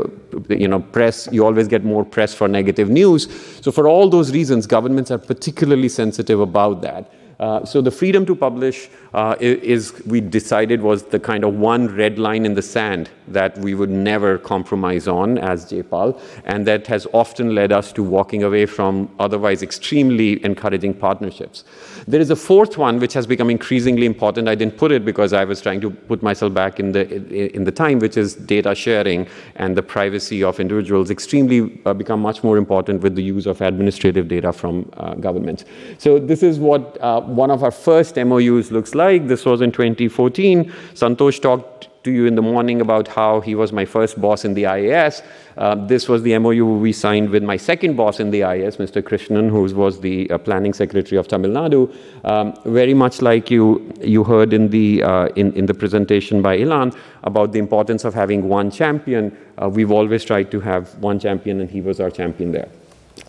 you 0.50 0.68
know, 0.68 0.80
press, 0.80 1.30
you 1.31 1.46
always 1.46 1.68
get 1.68 1.86
more 1.86 2.04
press 2.04 2.34
for 2.34 2.48
negative 2.48 2.90
news. 2.90 3.30
So 3.62 3.72
for 3.72 3.88
all 3.88 4.10
those 4.10 4.34
reasons, 4.34 4.66
governments 4.66 5.12
are 5.12 5.20
particularly 5.20 5.90
sensitive 5.90 6.40
about 6.40 6.81
that. 6.81 7.12
Uh, 7.40 7.66
so 7.66 7.82
the 7.82 7.92
freedom 7.92 8.26
to 8.26 8.36
publish 8.36 8.90
uh, 9.14 9.36
is, 9.40 9.94
we 10.06 10.22
decided, 10.22 10.82
was 10.82 11.04
the 11.04 11.19
kind 11.19 11.44
of 11.44 11.56
one 11.56 11.88
red 11.95 12.18
line 12.18 12.45
in 12.45 12.54
the 12.54 12.62
sand 12.62 13.09
that 13.28 13.57
we 13.57 13.74
would 13.74 13.90
never 13.90 14.38
compromise 14.38 15.07
on 15.07 15.38
as 15.38 15.71
JPAL, 15.71 16.19
and 16.45 16.66
that 16.68 16.88
has 16.88 17.07
often 17.14 17.56
led 17.56 17.71
us 17.71 17.92
to 17.94 18.04
walking 18.04 18.44
away 18.44 18.66
from 18.66 19.09
otherwise 19.19 19.64
extremely 19.64 20.44
encouraging 20.45 20.94
partnerships. 20.94 21.64
There 22.07 22.21
is 22.21 22.30
a 22.30 22.35
fourth 22.35 22.78
one 22.78 23.00
which 23.00 23.14
has 23.14 23.26
become 23.26 23.50
increasingly 23.50 24.06
important. 24.06 24.47
I 24.47 24.54
didn't 24.54 24.78
put 24.78 24.92
it 24.92 25.04
because 25.04 25.33
I 25.33 25.44
was 25.44 25.59
trying 25.59 25.81
to 25.81 25.90
put 25.90 26.21
myself 26.21 26.54
back 26.54 26.80
in 26.80 26.92
the 26.92 27.04
in 27.56 27.64
the 27.64 27.71
time, 27.71 27.97
which 27.97 28.16
is 28.16 28.35
data 28.35 28.76
sharing 28.76 29.28
and 29.56 29.76
the 29.76 29.81
privacy 29.81 30.44
of 30.44 30.59
individuals. 30.59 31.09
Extremely 31.09 31.81
uh, 31.85 31.95
become 31.95 32.21
much 32.21 32.44
more 32.44 32.57
important 32.57 33.02
with 33.02 33.16
the 33.16 33.24
use 33.24 33.47
of 33.47 33.59
administrative 33.62 34.28
data 34.28 34.54
from 34.54 34.88
uh, 34.97 35.16
governments. 35.16 35.66
So 35.97 36.19
this 36.19 36.44
is 36.44 36.59
what 36.59 37.02
uh, 37.02 37.21
one 37.21 37.50
of 37.50 37.64
our 37.64 37.71
first 37.71 38.18
MOUs 38.18 38.71
looks 38.71 38.94
like. 38.94 39.28
This 39.28 39.44
was 39.44 39.62
in 39.62 39.71
2014. 39.71 40.71
Santosh 40.94 41.42
talked 41.42 41.88
to 42.06 42.12
you 42.12 42.26
in 42.26 42.35
the 42.35 42.42
morning 42.42 42.80
about 42.81 43.07
how 43.07 43.42
he 43.42 43.56
was 43.56 43.74
my 43.74 43.83
first 43.83 44.21
boss 44.21 44.45
in 44.45 44.54
the 44.54 44.64
IAS. 44.64 45.21
Uh, 45.57 45.76
this 45.76 46.07
was 46.07 46.21
the 46.24 46.38
MOU 46.38 46.66
we 46.78 46.94
signed 46.94 47.30
with 47.30 47.44
my 47.44 47.57
second 47.57 47.95
boss 47.95 48.19
in 48.19 48.31
the 48.31 48.42
IAS, 48.42 48.78
Mr. 48.78 49.02
Krishnan, 49.02 49.50
who 49.50 49.64
was 49.76 50.00
the 50.00 50.30
uh, 50.30 50.38
planning 50.38 50.74
secretary 50.74 51.18
of 51.18 51.28
Tamil 51.28 51.52
Nadu. 51.52 51.83
Um, 52.24 52.54
very 52.66 52.94
much 52.94 53.21
like 53.21 53.52
you, 53.52 53.92
you 54.02 54.24
heard 54.24 54.54
in 54.54 54.69
the, 54.69 55.04
uh, 55.04 55.28
in, 55.35 55.52
in 55.54 55.66
the 55.66 55.74
presentation 55.74 56.42
by 56.42 56.57
Elan 56.57 56.94
about 57.24 57.52
the 57.52 57.59
importance 57.59 58.06
of 58.06 58.14
having 58.14 58.47
one 58.47 58.69
champion. 58.69 59.35
Uh, 59.62 59.68
we've 59.68 59.92
always 59.92 60.24
tried 60.24 60.52
to 60.52 60.59
have 60.59 60.94
one 61.00 61.19
champion, 61.19 61.59
and 61.62 61.69
he 61.69 61.81
was 61.81 62.00
our 62.00 62.12
champion 62.12 62.52
there. 62.52 62.69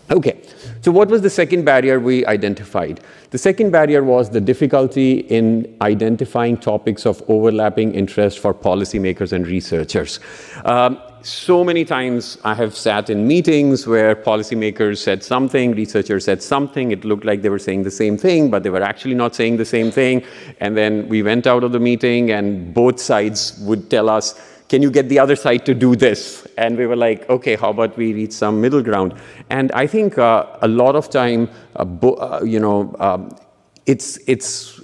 Okay, 0.09 0.39
so 0.81 0.89
what 0.89 1.09
was 1.09 1.21
the 1.21 1.29
second 1.29 1.65
barrier 1.65 1.99
we 1.99 2.25
identified? 2.27 3.01
The 3.31 3.37
second 3.37 3.71
barrier 3.71 4.05
was 4.05 4.29
the 4.29 4.39
difficulty 4.39 5.19
in 5.19 5.75
identifying 5.81 6.55
topics 6.55 7.05
of 7.05 7.21
overlapping 7.27 7.93
interest 7.93 8.39
for 8.39 8.53
policymakers 8.53 9.33
and 9.33 9.45
researchers. 9.45 10.21
Um, 10.63 11.01
so 11.23 11.61
many 11.61 11.83
times 11.83 12.37
I 12.45 12.53
have 12.55 12.73
sat 12.73 13.09
in 13.09 13.27
meetings 13.27 13.85
where 13.85 14.15
policymakers 14.15 14.99
said 14.99 15.23
something, 15.25 15.73
researchers 15.73 16.23
said 16.23 16.41
something, 16.41 16.91
it 16.91 17.03
looked 17.03 17.25
like 17.25 17.41
they 17.41 17.49
were 17.49 17.59
saying 17.59 17.83
the 17.83 17.91
same 17.91 18.17
thing, 18.17 18.49
but 18.49 18.63
they 18.63 18.69
were 18.69 18.81
actually 18.81 19.15
not 19.15 19.35
saying 19.35 19.57
the 19.57 19.65
same 19.65 19.91
thing. 19.91 20.23
And 20.61 20.77
then 20.77 21.09
we 21.09 21.21
went 21.21 21.47
out 21.47 21.65
of 21.65 21.73
the 21.73 21.81
meeting, 21.81 22.31
and 22.31 22.73
both 22.73 23.01
sides 23.01 23.59
would 23.63 23.89
tell 23.89 24.07
us, 24.07 24.39
can 24.69 24.81
you 24.81 24.91
get 24.91 25.07
the 25.07 25.19
other 25.19 25.35
side 25.35 25.65
to 25.65 25.73
do 25.73 25.95
this? 25.95 26.45
And 26.57 26.77
we 26.77 26.85
were 26.85 26.95
like, 26.95 27.29
okay, 27.29 27.55
how 27.55 27.69
about 27.69 27.95
we 27.97 28.13
reach 28.13 28.33
some 28.33 28.59
middle 28.59 28.81
ground? 28.81 29.13
And 29.49 29.71
I 29.71 29.87
think 29.87 30.17
uh, 30.17 30.45
a 30.61 30.67
lot 30.67 30.95
of 30.95 31.09
time, 31.09 31.49
uh, 31.75 31.83
uh, 31.83 32.41
you 32.43 32.59
know, 32.59 32.93
um, 32.99 33.35
it's, 33.85 34.17
it's, 34.27 34.81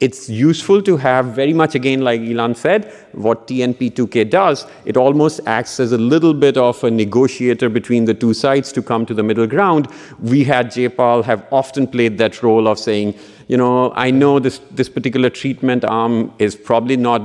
it's 0.00 0.28
useful 0.30 0.80
to 0.80 0.96
have 0.96 1.26
very 1.26 1.52
much 1.52 1.74
again 1.74 2.02
like 2.02 2.20
Elan 2.20 2.54
said 2.54 2.92
what 3.12 3.48
TNP2K 3.48 4.30
does 4.30 4.64
it 4.84 4.96
almost 4.96 5.40
acts 5.44 5.80
as 5.80 5.90
a 5.90 5.98
little 5.98 6.32
bit 6.32 6.56
of 6.56 6.82
a 6.84 6.90
negotiator 6.90 7.68
between 7.68 8.04
the 8.04 8.14
two 8.14 8.32
sides 8.32 8.70
to 8.72 8.80
come 8.80 9.04
to 9.06 9.12
the 9.12 9.24
middle 9.24 9.48
ground 9.48 9.88
we 10.20 10.44
had 10.44 10.70
J-PAL 10.70 11.24
have 11.24 11.44
often 11.50 11.88
played 11.88 12.16
that 12.18 12.44
role 12.44 12.68
of 12.68 12.78
saying 12.78 13.12
you 13.48 13.56
know 13.56 13.92
I 13.96 14.12
know 14.12 14.38
this 14.38 14.60
this 14.70 14.88
particular 14.88 15.30
treatment 15.30 15.84
arm 15.84 16.32
is 16.38 16.54
probably 16.54 16.96
not 16.96 17.20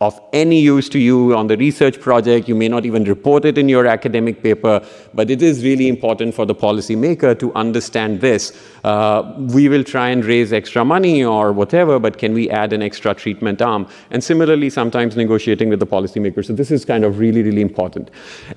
of 0.00 0.20
any 0.32 0.60
use 0.60 0.88
to 0.88 0.98
you 0.98 1.34
on 1.36 1.46
the 1.46 1.56
research 1.56 2.00
project. 2.00 2.48
You 2.48 2.54
may 2.54 2.68
not 2.68 2.84
even 2.84 3.04
report 3.04 3.44
it 3.44 3.56
in 3.56 3.68
your 3.68 3.86
academic 3.86 4.42
paper, 4.42 4.84
but 5.14 5.30
it 5.30 5.40
is 5.40 5.62
really 5.62 5.88
important 5.88 6.34
for 6.34 6.44
the 6.44 6.54
policymaker 6.54 7.38
to 7.38 7.54
understand 7.54 8.20
this. 8.20 8.60
Uh, 8.82 9.32
we 9.38 9.68
will 9.68 9.84
try 9.84 10.08
and 10.08 10.24
raise 10.24 10.52
extra 10.52 10.84
money 10.84 11.24
or 11.24 11.52
whatever, 11.52 11.98
but 11.98 12.18
can 12.18 12.34
we 12.34 12.50
add 12.50 12.72
an 12.72 12.82
extra 12.82 13.14
treatment 13.14 13.62
arm? 13.62 13.86
And 14.10 14.22
similarly, 14.22 14.68
sometimes 14.68 15.16
negotiating 15.16 15.68
with 15.68 15.78
the 15.78 15.86
policymaker. 15.86 16.44
So 16.44 16.52
this 16.52 16.70
is 16.70 16.84
kind 16.84 17.04
of 17.04 17.18
really, 17.20 17.42
really 17.42 17.62
important. 17.62 18.10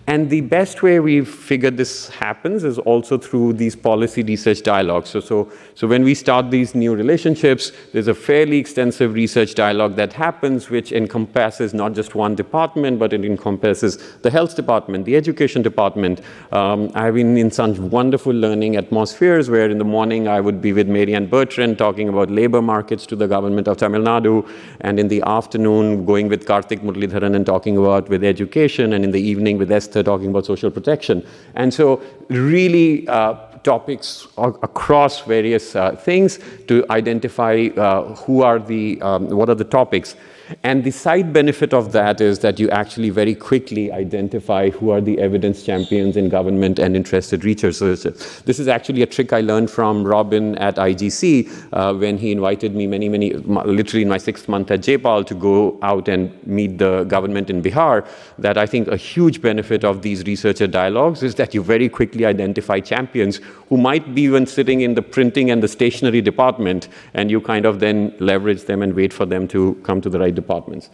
And 0.07 0.29
the 0.29 0.41
best 0.41 0.81
way 0.81 0.99
we've 0.99 1.29
figured 1.29 1.77
this 1.77 2.09
happens 2.09 2.63
is 2.63 2.79
also 2.79 3.17
through 3.17 3.53
these 3.53 3.75
policy 3.75 4.23
research 4.23 4.63
dialogues. 4.63 5.09
So, 5.09 5.19
so, 5.19 5.51
so 5.75 5.87
when 5.87 6.03
we 6.03 6.15
start 6.15 6.49
these 6.49 6.73
new 6.73 6.95
relationships, 6.95 7.71
there's 7.93 8.07
a 8.07 8.15
fairly 8.15 8.57
extensive 8.57 9.13
research 9.13 9.53
dialogue 9.53 9.95
that 9.97 10.13
happens, 10.13 10.69
which 10.69 10.91
encompasses 10.91 11.26
encompasses 11.27 11.73
not 11.73 11.93
just 11.93 12.15
one 12.15 12.35
department, 12.35 12.99
but 12.99 13.13
it 13.13 13.25
encompasses 13.25 13.97
the 14.21 14.31
health 14.31 14.55
department, 14.55 15.05
the 15.05 15.15
education 15.15 15.61
department. 15.61 16.21
Um, 16.51 16.89
I've 16.95 17.15
been 17.15 17.37
in 17.37 17.51
such 17.51 17.77
wonderful 17.77 18.33
learning 18.33 18.77
atmospheres 18.77 19.49
where 19.49 19.69
in 19.69 19.77
the 19.77 19.83
morning 19.83 20.27
I 20.27 20.39
would 20.39 20.61
be 20.61 20.73
with 20.73 20.87
Marianne 20.87 21.27
Bertrand 21.27 21.77
talking 21.77 22.09
about 22.09 22.31
labor 22.31 22.61
markets 22.61 23.05
to 23.07 23.15
the 23.15 23.27
government 23.27 23.67
of 23.67 23.77
Tamil 23.77 24.01
Nadu, 24.01 24.47
and 24.81 24.99
in 24.99 25.07
the 25.07 25.21
afternoon 25.23 26.05
going 26.05 26.29
with 26.29 26.45
Karthik 26.45 26.79
Muralidharan 26.79 27.35
and 27.35 27.45
talking 27.45 27.77
about 27.77 28.09
with 28.09 28.23
education, 28.23 28.93
and 28.93 29.03
in 29.03 29.11
the 29.11 29.21
evening 29.21 29.57
with 29.57 29.71
Esther 29.71 30.03
talking 30.03 30.29
about 30.29 30.45
social 30.45 30.71
protection. 30.71 31.25
And 31.55 31.73
so 31.73 32.01
really 32.29 33.07
uh, 33.07 33.33
topics 33.63 34.27
across 34.37 35.21
various 35.21 35.75
uh, 35.75 35.95
things 35.95 36.39
to 36.67 36.85
identify 36.89 37.67
uh, 37.75 38.15
who 38.15 38.41
are 38.41 38.59
the, 38.59 39.01
um, 39.01 39.29
what 39.29 39.49
are 39.49 39.55
the 39.55 39.65
topics. 39.65 40.15
And 40.63 40.83
the 40.83 40.91
side 40.91 41.33
benefit 41.33 41.73
of 41.73 41.91
that 41.91 42.21
is 42.21 42.39
that 42.39 42.59
you 42.59 42.69
actually 42.69 43.09
very 43.09 43.35
quickly 43.35 43.91
identify 43.91 44.69
who 44.69 44.91
are 44.91 45.01
the 45.01 45.19
evidence 45.19 45.63
champions 45.63 46.15
in 46.15 46.29
government 46.29 46.79
and 46.79 46.95
interested 46.95 47.43
researchers. 47.43 48.03
This 48.43 48.59
is 48.59 48.67
actually 48.67 49.01
a 49.01 49.05
trick 49.05 49.33
I 49.33 49.41
learned 49.41 49.69
from 49.69 50.05
Robin 50.05 50.57
at 50.57 50.75
IGC 50.75 51.67
uh, 51.73 51.93
when 51.93 52.17
he 52.17 52.31
invited 52.31 52.75
me 52.75 52.87
many, 52.87 53.09
many, 53.09 53.33
literally 53.33 54.03
in 54.03 54.09
my 54.09 54.17
sixth 54.17 54.47
month 54.47 54.71
at 54.71 54.83
J-PAL 54.83 55.25
to 55.25 55.35
go 55.35 55.77
out 55.81 56.07
and 56.07 56.31
meet 56.47 56.77
the 56.77 57.03
government 57.05 57.49
in 57.49 57.61
Bihar. 57.61 58.07
That 58.39 58.57
I 58.57 58.65
think 58.65 58.87
a 58.87 58.97
huge 58.97 59.41
benefit 59.41 59.83
of 59.83 60.01
these 60.01 60.23
researcher 60.23 60.67
dialogues 60.67 61.23
is 61.23 61.35
that 61.35 61.53
you 61.53 61.61
very 61.61 61.89
quickly 61.89 62.25
identify 62.25 62.79
champions 62.79 63.41
who 63.69 63.77
might 63.77 64.15
be 64.15 64.21
even 64.21 64.45
sitting 64.45 64.81
in 64.81 64.95
the 64.95 65.01
printing 65.01 65.51
and 65.51 65.61
the 65.61 65.67
stationery 65.67 66.21
department, 66.21 66.87
and 67.13 67.29
you 67.29 67.41
kind 67.41 67.65
of 67.65 67.79
then 67.79 68.15
leverage 68.19 68.63
them 68.63 68.81
and 68.81 68.93
wait 68.93 69.11
for 69.11 69.25
them 69.25 69.47
to 69.47 69.75
come 69.83 69.99
to 69.99 70.09
the 70.09 70.19
right 70.19 70.36
departments. 70.41 70.89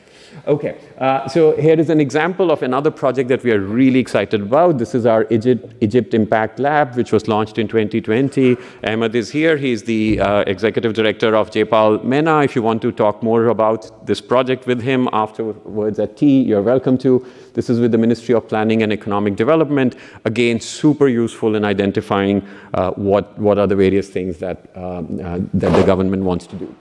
Okay, 0.55 0.73
uh, 0.97 1.27
so 1.27 1.41
here 1.65 1.79
is 1.83 1.89
an 1.95 2.01
example 2.07 2.47
of 2.55 2.63
another 2.69 2.91
project 3.01 3.27
that 3.29 3.43
we 3.43 3.51
are 3.55 3.59
really 3.59 3.99
excited 3.99 4.41
about. 4.41 4.79
This 4.83 4.95
is 4.99 5.05
our 5.05 5.27
Egypt, 5.29 5.63
Egypt 5.87 6.13
Impact 6.21 6.59
Lab, 6.67 6.95
which 6.99 7.11
was 7.11 7.27
launched 7.33 7.57
in 7.61 7.67
2020. 7.67 8.57
Ahmed 8.91 9.13
is 9.21 9.29
here. 9.29 9.55
He's 9.57 9.83
the 9.83 10.19
uh, 10.19 10.53
executive 10.55 10.93
director 10.99 11.35
of 11.35 11.51
J-PAL 11.51 12.03
MENA. 12.13 12.35
If 12.47 12.55
you 12.55 12.63
want 12.69 12.81
to 12.81 12.91
talk 12.91 13.21
more 13.21 13.47
about 13.47 14.07
this 14.09 14.21
project 14.21 14.65
with 14.65 14.81
him 14.81 15.09
afterwards 15.13 15.99
at 15.99 16.17
tea, 16.17 16.41
you're 16.49 16.67
welcome 16.73 16.97
to. 16.99 17.25
This 17.53 17.69
is 17.69 17.79
with 17.79 17.91
the 17.91 18.01
Ministry 18.05 18.33
of 18.33 18.47
Planning 18.47 18.81
and 18.83 18.91
Economic 18.91 19.35
Development. 19.35 19.95
Again, 20.25 20.59
super 20.59 21.07
useful 21.07 21.55
in 21.55 21.63
identifying 21.65 22.41
uh, 22.73 22.91
what, 22.91 23.37
what 23.37 23.57
are 23.59 23.67
the 23.67 23.75
various 23.75 24.09
things 24.09 24.37
that, 24.39 24.57
um, 24.75 25.19
uh, 25.23 25.39
that 25.53 25.71
the 25.79 25.83
government 25.83 26.23
wants 26.23 26.47
to 26.47 26.55
do. 26.55 26.75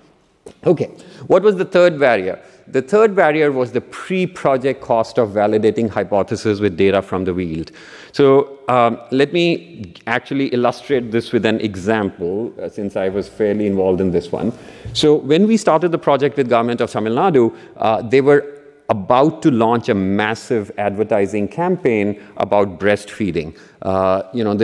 Okay, 0.67 0.87
what 1.27 1.43
was 1.43 1.57
the 1.57 1.65
third 1.65 1.99
barrier? 1.99 2.41
The 2.69 2.83
third 2.83 3.15
barrier 3.15 3.51
was 3.51 3.73
the 3.73 3.81
pre-project 3.81 4.81
cost 4.81 5.19
of 5.19 5.31
validating 5.31 5.91
hypotheses 5.91 6.61
with 6.61 6.77
data 6.77 7.03
from 7.03 7.25
the 7.25 7.35
field. 7.35 7.73
So 8.13 8.61
um, 8.69 9.01
let 9.11 9.33
me 9.33 9.95
actually 10.07 10.47
illustrate 10.49 11.11
this 11.11 11.33
with 11.33 11.45
an 11.45 11.61
example, 11.61 12.53
uh, 12.61 12.69
since 12.69 12.97
I 12.97 13.09
was 13.09 13.29
fairly 13.29 13.67
involved 13.67 14.01
in 14.01 14.13
this 14.13 14.31
one. 14.31 14.53
So 14.93 15.17
when 15.17 15.47
we 15.47 15.57
started 15.57 15.91
the 15.91 15.99
project 15.99 16.37
with 16.37 16.49
government 16.49 16.81
of 16.81 16.91
Tamil 16.91 17.15
Nadu, 17.15 17.57
uh, 17.77 18.03
they 18.03 18.21
were 18.21 18.63
about 18.89 19.43
to 19.43 19.51
launch 19.51 19.89
a 19.89 19.95
massive 19.95 20.71
advertising 20.77 21.49
campaign 21.49 22.23
about 22.37 22.79
breastfeeding. 22.79 23.57
Uh, 23.81 24.23
you 24.33 24.45
know, 24.45 24.55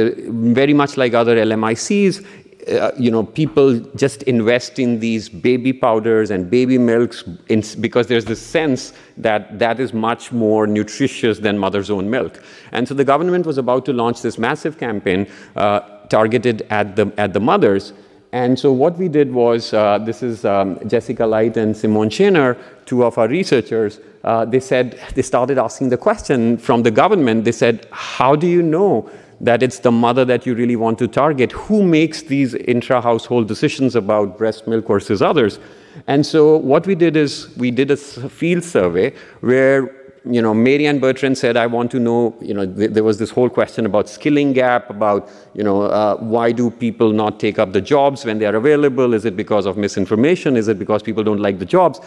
very 0.55 0.75
much 0.75 0.97
like 0.97 1.15
other 1.15 1.37
LMICs, 1.37 2.25
uh, 2.69 2.93
you 2.99 3.11
know, 3.11 3.23
people 3.23 3.81
just 3.97 4.23
invest 4.25 4.79
in 4.79 5.01
these 5.01 5.29
baby 5.29 5.73
powders 5.73 6.31
and 6.31 6.51
baby 6.51 6.79
milks 6.79 7.25
in, 7.49 7.63
because 7.81 8.07
there's 8.07 8.25
this 8.25 8.41
sense 8.41 8.93
that 9.17 9.59
that 9.59 9.81
is 9.81 9.93
much 9.93 10.33
more 10.33 10.67
nutritious 10.67 11.39
than 11.39 11.59
mother's 11.59 11.91
own 11.91 12.09
milk. 12.09 12.43
And 12.73 12.87
so 12.87 12.95
the 12.95 13.05
government 13.05 13.47
was 13.47 13.59
about 13.59 13.85
to 13.87 13.93
launch 13.93 14.23
this 14.23 14.39
massive 14.39 14.79
campaign 14.79 15.27
uh, 15.57 15.81
targeted 16.09 16.63
at 16.71 16.97
the, 16.97 17.13
at 17.17 17.33
the 17.33 17.41
mothers. 17.41 17.93
And 18.33 18.59
so 18.59 18.73
what 18.73 18.99
we 18.99 19.09
did 19.09 19.33
was, 19.33 19.73
uh, 19.73 19.99
this 19.99 20.23
is 20.23 20.45
um, 20.45 20.79
Jessica 20.87 21.27
Leight 21.27 21.57
and 21.57 21.75
Simone 21.75 22.11
Schaner, 22.11 22.59
two 22.85 23.05
of 23.05 23.17
our 23.17 23.29
researchers, 23.29 24.01
uh, 24.25 24.45
they 24.45 24.61
said, 24.61 24.99
they 25.15 25.23
started 25.23 25.57
asking 25.57 25.89
the 25.89 25.97
question 25.97 26.59
from 26.59 26.83
the 26.83 26.91
government, 26.91 27.45
they 27.45 27.53
said, 27.53 27.87
how 27.91 28.37
do 28.37 28.47
you 28.47 28.63
know 28.63 29.09
that 29.40 29.62
it's 29.62 29.80
the 29.80 29.92
mother 29.92 30.25
that 30.25 30.47
you 30.47 30.54
really 30.54 30.76
want 30.76 30.99
to 30.99 31.09
target. 31.09 31.52
Who 31.52 31.83
makes 31.83 32.23
these 32.23 32.54
intra 32.54 33.00
household 33.00 33.49
decisions 33.49 33.95
about 33.95 34.37
breast 34.37 34.66
milk 34.66 34.88
versus 34.88 35.23
others? 35.23 35.59
And 36.07 36.25
so 36.25 36.57
what 36.57 36.87
we 36.87 36.95
did 36.95 37.16
is 37.16 37.54
we 37.57 37.71
did 37.71 37.90
a 37.90 37.97
field 37.97 38.64
survey 38.64 39.14
where 39.40 39.98
you 40.31 40.43
know, 40.43 40.53
Marianne 40.53 40.99
Bertrand 40.99 41.39
said, 41.39 41.57
I 41.57 41.67
want 41.67 41.91
to 41.93 41.99
know, 41.99 42.37
you 42.41 42.53
know, 42.53 42.67
th 42.67 42.91
there 42.91 43.05
was 43.05 43.19
this 43.19 43.31
whole 43.31 43.49
question 43.49 43.87
about 43.87 44.09
skilling 44.09 44.53
gap, 44.53 44.91
about, 44.91 45.31
you 45.55 45.65
know, 45.65 45.83
uh, 45.83 46.17
why 46.35 46.53
do 46.53 46.71
people 46.71 47.13
not 47.13 47.41
take 47.41 47.59
up 47.59 47.73
the 47.73 47.81
jobs 47.81 48.25
when 48.25 48.39
they 48.39 48.47
are 48.47 48.57
available? 48.57 49.15
Is 49.15 49.25
it 49.25 49.37
because 49.37 49.65
of 49.67 49.77
misinformation? 49.77 50.57
Is 50.57 50.69
it 50.69 50.79
because 50.79 51.03
people 51.03 51.25
don't 51.25 51.41
like 51.41 51.59
the 51.59 51.65
jobs? 51.65 52.01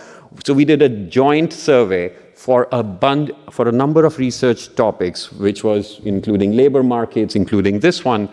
So 0.45 0.53
we 0.53 0.65
did 0.65 0.81
a 0.81 0.89
joint 0.89 1.51
survey 1.53 2.13
for 2.35 2.67
a, 2.71 2.83
bund, 2.83 3.31
for 3.49 3.67
a 3.67 3.71
number 3.71 4.05
of 4.05 4.17
research 4.17 4.75
topics, 4.75 5.31
which 5.31 5.63
was 5.63 5.99
including 6.05 6.51
labor 6.51 6.83
markets, 6.83 7.35
including 7.35 7.79
this 7.79 8.05
one. 8.05 8.29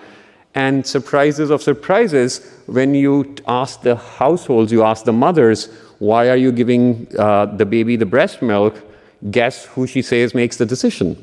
And 0.55 0.87
surprises 0.87 1.51
of 1.51 1.63
surprises, 1.63 2.41
when 2.67 2.95
you 2.95 3.35
ask 3.47 3.83
the 3.83 3.97
households, 3.97 4.73
you 4.73 4.83
ask 4.83 5.05
the 5.05 5.13
mothers, 5.13 5.69
why 5.99 6.29
are 6.29 6.37
you 6.37 6.53
giving 6.53 7.09
uh, 7.19 7.47
the 7.47 7.67
baby 7.67 7.97
the 7.97 8.07
breast 8.07 8.43
milk? 8.43 8.75
Guess 9.31 9.67
who 9.67 9.87
she 9.87 10.03
says 10.03 10.35
makes 10.35 10.57
the 10.57 10.67
decision? 10.67 11.17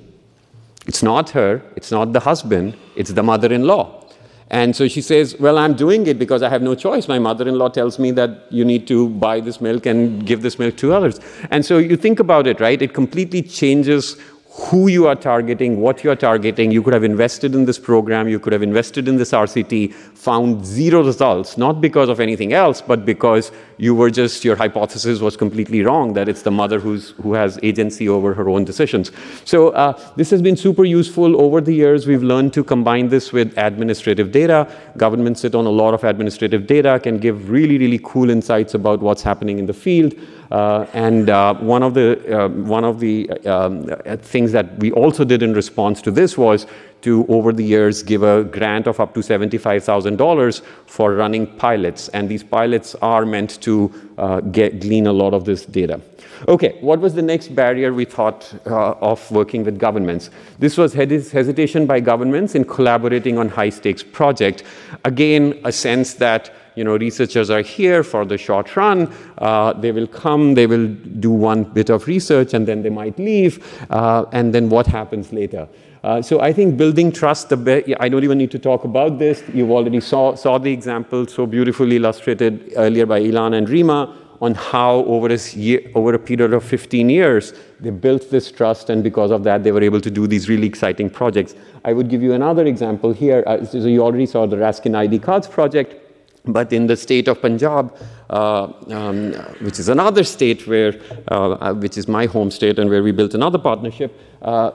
It's 0.88 1.02
not 1.02 1.32
her, 1.32 1.62
it's 1.76 1.92
not 1.92 2.14
the 2.14 2.20
husband, 2.20 2.78
it's 2.96 3.12
the 3.12 3.24
mother 3.24 3.52
in 3.52 3.64
law. 3.64 4.06
And 4.52 4.76
so 4.76 4.88
she 4.88 5.02
says, 5.02 5.36
Well, 5.40 5.58
I'm 5.58 5.74
doing 5.74 6.06
it 6.06 6.20
because 6.20 6.44
I 6.44 6.50
have 6.50 6.62
no 6.62 6.76
choice. 6.76 7.08
My 7.08 7.18
mother 7.18 7.48
in 7.48 7.58
law 7.58 7.70
tells 7.70 7.98
me 7.98 8.12
that 8.12 8.46
you 8.52 8.64
need 8.64 8.88
to 8.88 9.10
buy 9.10 9.40
this 9.40 9.60
milk 9.60 9.88
and 9.88 10.26
give 10.26 10.44
this 10.44 10.60
milk 10.60 10.78
to 10.78 10.94
others. 10.94 11.20
And 11.50 11.66
so 11.66 11.80
you 11.80 11.98
think 11.98 12.20
about 12.20 12.46
it, 12.46 12.60
right? 12.60 12.80
It 12.80 12.94
completely 12.94 13.42
changes 13.42 14.18
who 14.58 14.88
you 14.88 15.06
are 15.06 15.16
targeting, 15.16 15.82
what 15.82 16.02
you 16.02 16.10
are 16.10 16.16
targeting. 16.16 16.72
You 16.72 16.82
could 16.82 16.94
have 16.94 17.04
invested 17.04 17.54
in 17.54 17.66
this 17.66 17.78
program, 17.78 18.30
you 18.30 18.40
could 18.40 18.54
have 18.54 18.64
invested 18.64 19.10
in 19.10 19.18
this 19.18 19.32
RCT, 19.32 19.94
found 19.94 20.66
zero 20.66 21.04
results, 21.04 21.58
not 21.58 21.82
because 21.82 22.08
of 22.08 22.22
anything 22.22 22.54
else, 22.54 22.82
but 22.82 23.06
because 23.06 23.52
you 23.78 23.94
were 23.94 24.10
just, 24.10 24.46
your 24.46 24.56
hypothesis 24.56 25.20
was 25.20 25.36
completely 25.36 25.84
wrong, 25.84 26.14
that 26.14 26.30
it's 26.30 26.44
the 26.44 26.52
mother 26.52 26.80
who's, 26.80 27.10
who 27.22 27.34
has 27.34 27.60
agency 27.64 28.08
over 28.08 28.34
her 28.34 28.48
own 28.48 28.64
decisions. 28.64 29.12
So 29.44 29.70
uh, 29.72 30.00
this 30.16 30.30
has 30.30 30.42
been 30.42 30.56
super 30.56 30.86
useful 30.86 31.42
over 31.42 31.60
the 31.60 31.74
years. 31.74 32.08
We've 32.08 32.24
learned 32.24 32.54
to 32.54 32.64
combine 32.64 33.10
this 33.10 33.34
with 33.34 33.54
administrative 33.58 34.32
data. 34.32 34.72
Governments 34.96 35.42
sit 35.42 35.54
on 35.54 35.66
a 35.66 35.70
lot 35.70 35.94
of 35.94 36.06
administrative 36.06 36.66
data, 36.66 36.98
can 37.04 37.18
give 37.18 37.50
really, 37.50 37.78
really 37.78 38.00
cool 38.02 38.30
insights 38.30 38.74
about 38.74 39.02
what's 39.02 39.22
happening 39.22 39.60
in 39.60 39.66
the 39.66 39.74
field. 39.74 40.14
Uh, 40.52 40.86
and 40.94 41.30
uh, 41.30 41.54
one 41.56 41.84
of 41.84 41.94
the, 41.94 42.44
uh, 42.44 42.48
one 42.50 42.84
of 42.84 43.00
the 43.00 43.30
um, 43.46 43.86
things 44.20 44.52
that 44.52 44.78
we 44.80 44.92
also 44.92 45.24
did 45.24 45.42
in 45.42 45.54
response 45.54 46.02
to 46.02 46.12
this 46.12 46.38
was 46.38 46.68
to, 47.02 47.26
over 47.28 47.54
the 47.54 47.64
years, 47.64 48.02
give 48.04 48.24
a 48.24 48.44
grant 48.44 48.88
of 48.88 49.00
up 49.00 49.14
to 49.14 49.20
$75,000 49.20 50.62
for 50.88 51.14
running 51.14 51.46
pilots. 51.58 52.08
And 52.10 52.28
these 52.28 52.44
pilots 52.44 52.96
are 52.96 53.26
meant 53.26 53.62
to 53.62 53.92
uh, 54.18 54.42
get, 54.42 54.82
glean 54.82 55.08
a 55.08 55.14
lot 55.14 55.34
of 55.34 55.46
this 55.46 55.66
data. 55.66 56.02
Okay, 56.48 56.78
what 56.82 57.00
was 57.00 57.14
the 57.14 57.22
next 57.22 57.56
barrier 57.56 57.94
we 57.94 58.06
thought 58.06 58.54
uh, 58.66 58.92
of 58.94 59.30
working 59.32 59.64
with 59.64 59.80
governments? 59.80 60.30
This 60.60 60.78
was 60.78 60.94
hesitation 60.94 61.86
by 61.86 62.00
governments 62.00 62.56
in 62.56 62.66
collaborating 62.66 63.38
on 63.38 63.50
high 63.50 63.70
stakes 63.70 64.04
project. 64.04 64.64
Again, 65.06 65.60
a 65.64 65.72
sense 65.72 66.16
that 66.16 66.54
you 66.76 66.84
know, 66.84 66.98
researchers 66.98 67.50
are 67.50 67.62
here 67.62 68.04
for 68.04 68.26
the 68.26 68.38
short 68.38 68.76
run. 68.76 69.12
Uh, 69.38 69.74
they 69.74 69.92
will 69.92 70.08
come, 70.08 70.54
they 70.54 70.68
will 70.68 70.88
do 70.88 71.32
one 71.32 71.64
bit 71.64 71.90
of 71.90 72.08
research, 72.08 72.54
and 72.54 72.68
then 72.68 72.84
they 72.84 72.90
might 72.90 73.18
leave. 73.18 73.86
Uh, 73.90 74.26
and 74.32 74.54
then 74.54 74.70
what 74.70 74.88
happens 74.88 75.32
later? 75.32 75.68
Uh, 76.04 76.22
so 76.22 76.40
I 76.40 76.54
think 76.54 76.78
building 76.78 77.12
trust, 77.12 77.52
I 77.52 78.10
don't 78.10 78.24
even 78.24 78.38
need 78.38 78.52
to 78.52 78.60
talk 78.60 78.84
about 78.84 79.18
this. 79.18 79.44
You've 79.54 79.72
already 79.72 80.00
saw, 80.00 80.36
saw 80.36 80.60
the 80.60 80.72
example 80.72 81.26
so 81.26 81.48
beautifully 81.48 81.96
illustrated 81.96 82.74
earlier 82.76 83.08
by 83.08 83.22
Elan 83.22 83.56
and 83.56 83.68
Rema 83.68 84.16
on 84.42 84.54
how 84.54 84.98
over 85.06 85.34
a, 85.34 85.40
year, 85.56 85.82
over 85.96 86.14
a 86.14 86.20
period 86.20 86.54
of 86.54 86.64
15 86.64 87.10
years, 87.10 87.54
they 87.80 87.90
built 87.90 88.30
this 88.30 88.52
trust, 88.52 88.92
and 88.92 89.04
because 89.04 89.32
of 89.32 89.44
that, 89.44 89.64
they 89.64 89.72
were 89.72 89.82
able 89.82 90.02
to 90.02 90.12
do 90.12 90.28
these 90.28 90.48
really 90.48 90.68
exciting 90.68 91.10
projects. 91.10 91.56
I 91.84 91.94
would 91.94 92.10
give 92.10 92.22
you 92.22 92.34
another 92.34 92.66
example 92.66 93.12
here. 93.12 93.44
Uh, 93.48 93.66
so 93.66 93.80
you 93.80 94.04
already 94.04 94.28
saw 94.28 94.46
the 94.46 94.58
Raskin 94.58 94.96
ID 94.96 95.20
cards 95.20 95.48
project. 95.48 96.05
But 96.48 96.72
in 96.72 96.88
the 96.88 96.96
state 96.96 97.28
of 97.28 97.42
Punjab, 97.42 97.96
uh, 98.30 98.72
um, 98.90 99.34
which 99.62 99.80
is 99.80 99.90
another 99.90 100.24
state 100.24 100.68
where, 100.68 101.00
uh, 101.32 101.52
uh, 101.52 101.74
which 101.74 101.98
is 101.98 102.08
my 102.08 102.26
home 102.26 102.52
state 102.52 102.80
and 102.80 102.90
where 102.90 103.04
we 103.04 103.12
built 103.12 103.34
another 103.34 103.58
partnership, 103.58 104.20
uh, 104.42 104.72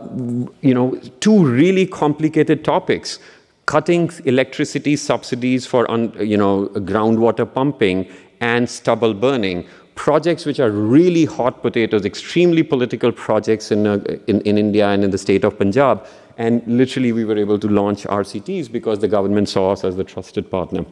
you 0.60 0.74
know, 0.74 0.96
two 1.20 1.44
really 1.44 1.86
complicated 1.86 2.64
topics. 2.64 3.18
Cutting 3.66 4.10
electricity 4.24 4.96
subsidies 4.96 5.66
for, 5.66 5.88
un, 5.90 6.12
you 6.18 6.36
know, 6.36 6.66
groundwater 6.74 7.52
pumping 7.52 8.10
and 8.40 8.68
stubble 8.68 9.14
burning 9.14 9.66
projects 9.94 10.46
which 10.46 10.58
are 10.58 10.70
really 10.70 11.26
hot 11.26 11.60
potatoes, 11.60 12.06
extremely 12.06 12.62
political 12.62 13.12
projects 13.12 13.70
in, 13.70 13.86
uh, 13.86 13.98
in, 14.28 14.40
in, 14.42 14.56
India 14.56 14.88
and 14.88 15.04
in 15.04 15.10
the 15.10 15.18
state 15.18 15.44
of 15.44 15.58
Punjab. 15.58 16.06
And 16.38 16.66
literally, 16.66 17.12
we 17.12 17.26
were 17.26 17.36
able 17.36 17.58
to 17.58 17.68
launch 17.68 18.04
RCTs 18.04 18.72
because 18.72 19.00
the 19.00 19.08
government 19.08 19.50
saw 19.50 19.72
us 19.72 19.84
as 19.84 19.96
the 19.96 20.04
trusted 20.04 20.50
partner. 20.50 20.86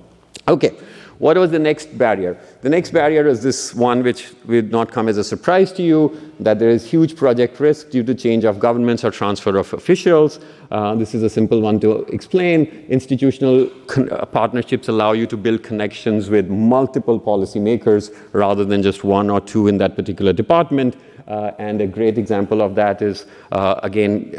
Okay, 0.47 0.77
what 1.19 1.37
was 1.37 1.51
the 1.51 1.59
next 1.59 1.99
barrier? 1.99 2.39
The 2.63 2.69
next 2.69 2.93
barrier 2.93 3.27
is 3.27 3.43
this 3.43 3.75
one 3.75 4.05
which 4.05 4.33
would 4.47 4.71
not 4.71 4.93
come 4.93 5.09
as 5.09 5.19
a 5.19 5.25
surprise 5.25 5.73
to 5.73 5.83
you, 5.83 6.33
that 6.39 6.61
there 6.61 6.71
is 6.71 6.89
huge 6.89 7.17
project 7.17 7.59
risk 7.59 7.91
due 7.91 8.05
to 8.05 8.15
change 8.15 8.45
of 8.45 8.61
governments 8.61 9.05
or 9.05 9.11
transfer 9.11 9.57
of 9.57 9.73
officials. 9.73 10.39
Uh, 10.71 10.95
this 10.95 11.15
is 11.15 11.25
a 11.25 11.31
simple 11.31 11.61
one 11.61 11.81
to 11.81 12.05
explain. 12.13 12.67
Institutional 12.89 13.69
uh, 13.97 14.27
partnerships 14.27 14.87
allow 14.89 15.11
you 15.13 15.27
to 15.27 15.37
build 15.37 15.65
connections 15.65 16.31
with 16.31 16.49
multiple 16.49 17.19
policymakers 17.19 18.17
rather 18.33 18.65
than 18.65 18.81
just 18.81 19.03
one 19.03 19.29
or 19.29 19.41
two 19.41 19.67
in 19.67 19.79
that 19.79 19.97
particular 19.97 20.33
department. 20.33 20.95
Uh, 21.29 21.53
and 21.59 21.83
a 21.83 21.87
great 21.87 22.17
example 22.17 22.63
of 22.63 22.75
that 22.75 23.03
is, 23.03 23.27
uh, 23.53 23.79
again, 23.83 24.31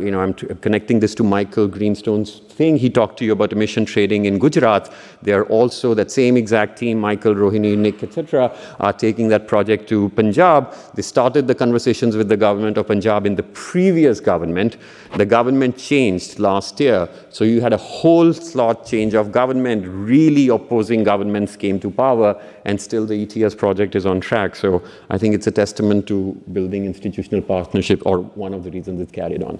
you 0.00 0.10
know, 0.10 0.20
I'm 0.20 0.32
connecting 0.32 0.98
this 0.98 1.14
to 1.16 1.22
Michael 1.22 1.68
Greenstone's 1.68 2.38
thing. 2.38 2.78
He 2.78 2.88
talked 2.88 3.18
to 3.18 3.26
you 3.26 3.32
about 3.32 3.52
emission 3.52 3.84
trading 3.84 4.24
in 4.24 4.38
Gujarat. 4.38 4.90
They 5.22 5.32
are 5.32 5.44
also 5.44 5.92
that 5.94 6.10
same 6.10 6.38
exact 6.38 6.78
team, 6.78 6.98
Michael, 6.98 7.34
Rohini, 7.34 7.76
Nick, 7.76 8.02
etc., 8.02 8.56
are 8.78 8.92
taking 8.94 9.28
that 9.28 9.46
project 9.46 9.86
to 9.90 10.08
Punjab. 10.10 10.74
They 10.94 11.02
started 11.02 11.46
the 11.46 11.54
conversations 11.54 12.16
with 12.16 12.30
the 12.30 12.38
government 12.38 12.78
of 12.78 12.86
Punjab 12.86 13.26
in 13.26 13.34
the 13.34 13.42
previous 13.42 14.18
government. 14.18 14.78
The 15.16 15.26
government 15.26 15.76
changed 15.76 16.38
last 16.38 16.80
year, 16.80 17.06
so 17.28 17.44
you 17.44 17.60
had 17.60 17.74
a 17.74 17.76
whole 17.76 18.32
slot 18.32 18.86
change 18.86 19.12
of 19.12 19.30
government. 19.30 19.84
Really 19.86 20.48
opposing 20.48 21.04
governments 21.04 21.54
came 21.54 21.78
to 21.80 21.90
power, 21.90 22.40
and 22.64 22.80
still 22.80 23.04
the 23.04 23.22
ETS 23.22 23.54
project 23.54 23.94
is 23.94 24.06
on 24.06 24.20
track. 24.20 24.56
So 24.56 24.82
I 25.10 25.18
think 25.18 25.34
it's 25.34 25.46
a 25.46 25.50
testament 25.50 26.06
to 26.08 26.29
building 26.52 26.84
institutional 26.84 27.42
partnership, 27.42 28.02
or 28.04 28.18
one 28.18 28.54
of 28.54 28.64
the 28.64 28.70
reasons 28.70 29.00
it's 29.00 29.12
carried 29.12 29.42
on. 29.42 29.58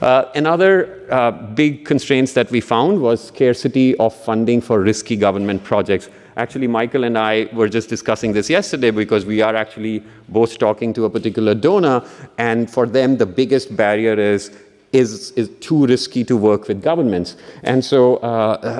Uh, 0.00 0.30
another 0.34 1.06
uh, 1.10 1.30
big 1.30 1.84
constraints 1.84 2.32
that 2.32 2.50
we 2.50 2.60
found 2.60 3.00
was 3.00 3.22
scarcity 3.22 3.96
of 3.96 4.14
funding 4.14 4.60
for 4.60 4.80
risky 4.80 5.16
government 5.16 5.62
projects. 5.62 6.08
Actually, 6.36 6.66
Michael 6.66 7.04
and 7.04 7.16
I 7.16 7.48
were 7.52 7.68
just 7.68 7.88
discussing 7.88 8.32
this 8.32 8.50
yesterday 8.50 8.90
because 8.90 9.24
we 9.24 9.40
are 9.40 9.54
actually 9.54 10.02
both 10.28 10.58
talking 10.58 10.92
to 10.94 11.04
a 11.04 11.10
particular 11.10 11.54
donor, 11.54 12.02
and 12.38 12.68
for 12.68 12.86
them, 12.86 13.16
the 13.16 13.26
biggest 13.26 13.76
barrier 13.76 14.18
is 14.18 14.50
is, 14.94 15.32
is 15.32 15.50
too 15.60 15.86
risky 15.86 16.22
to 16.24 16.36
work 16.36 16.68
with 16.68 16.80
governments. 16.80 17.36
And 17.64 17.84
so, 17.84 18.16
uh, 18.16 18.22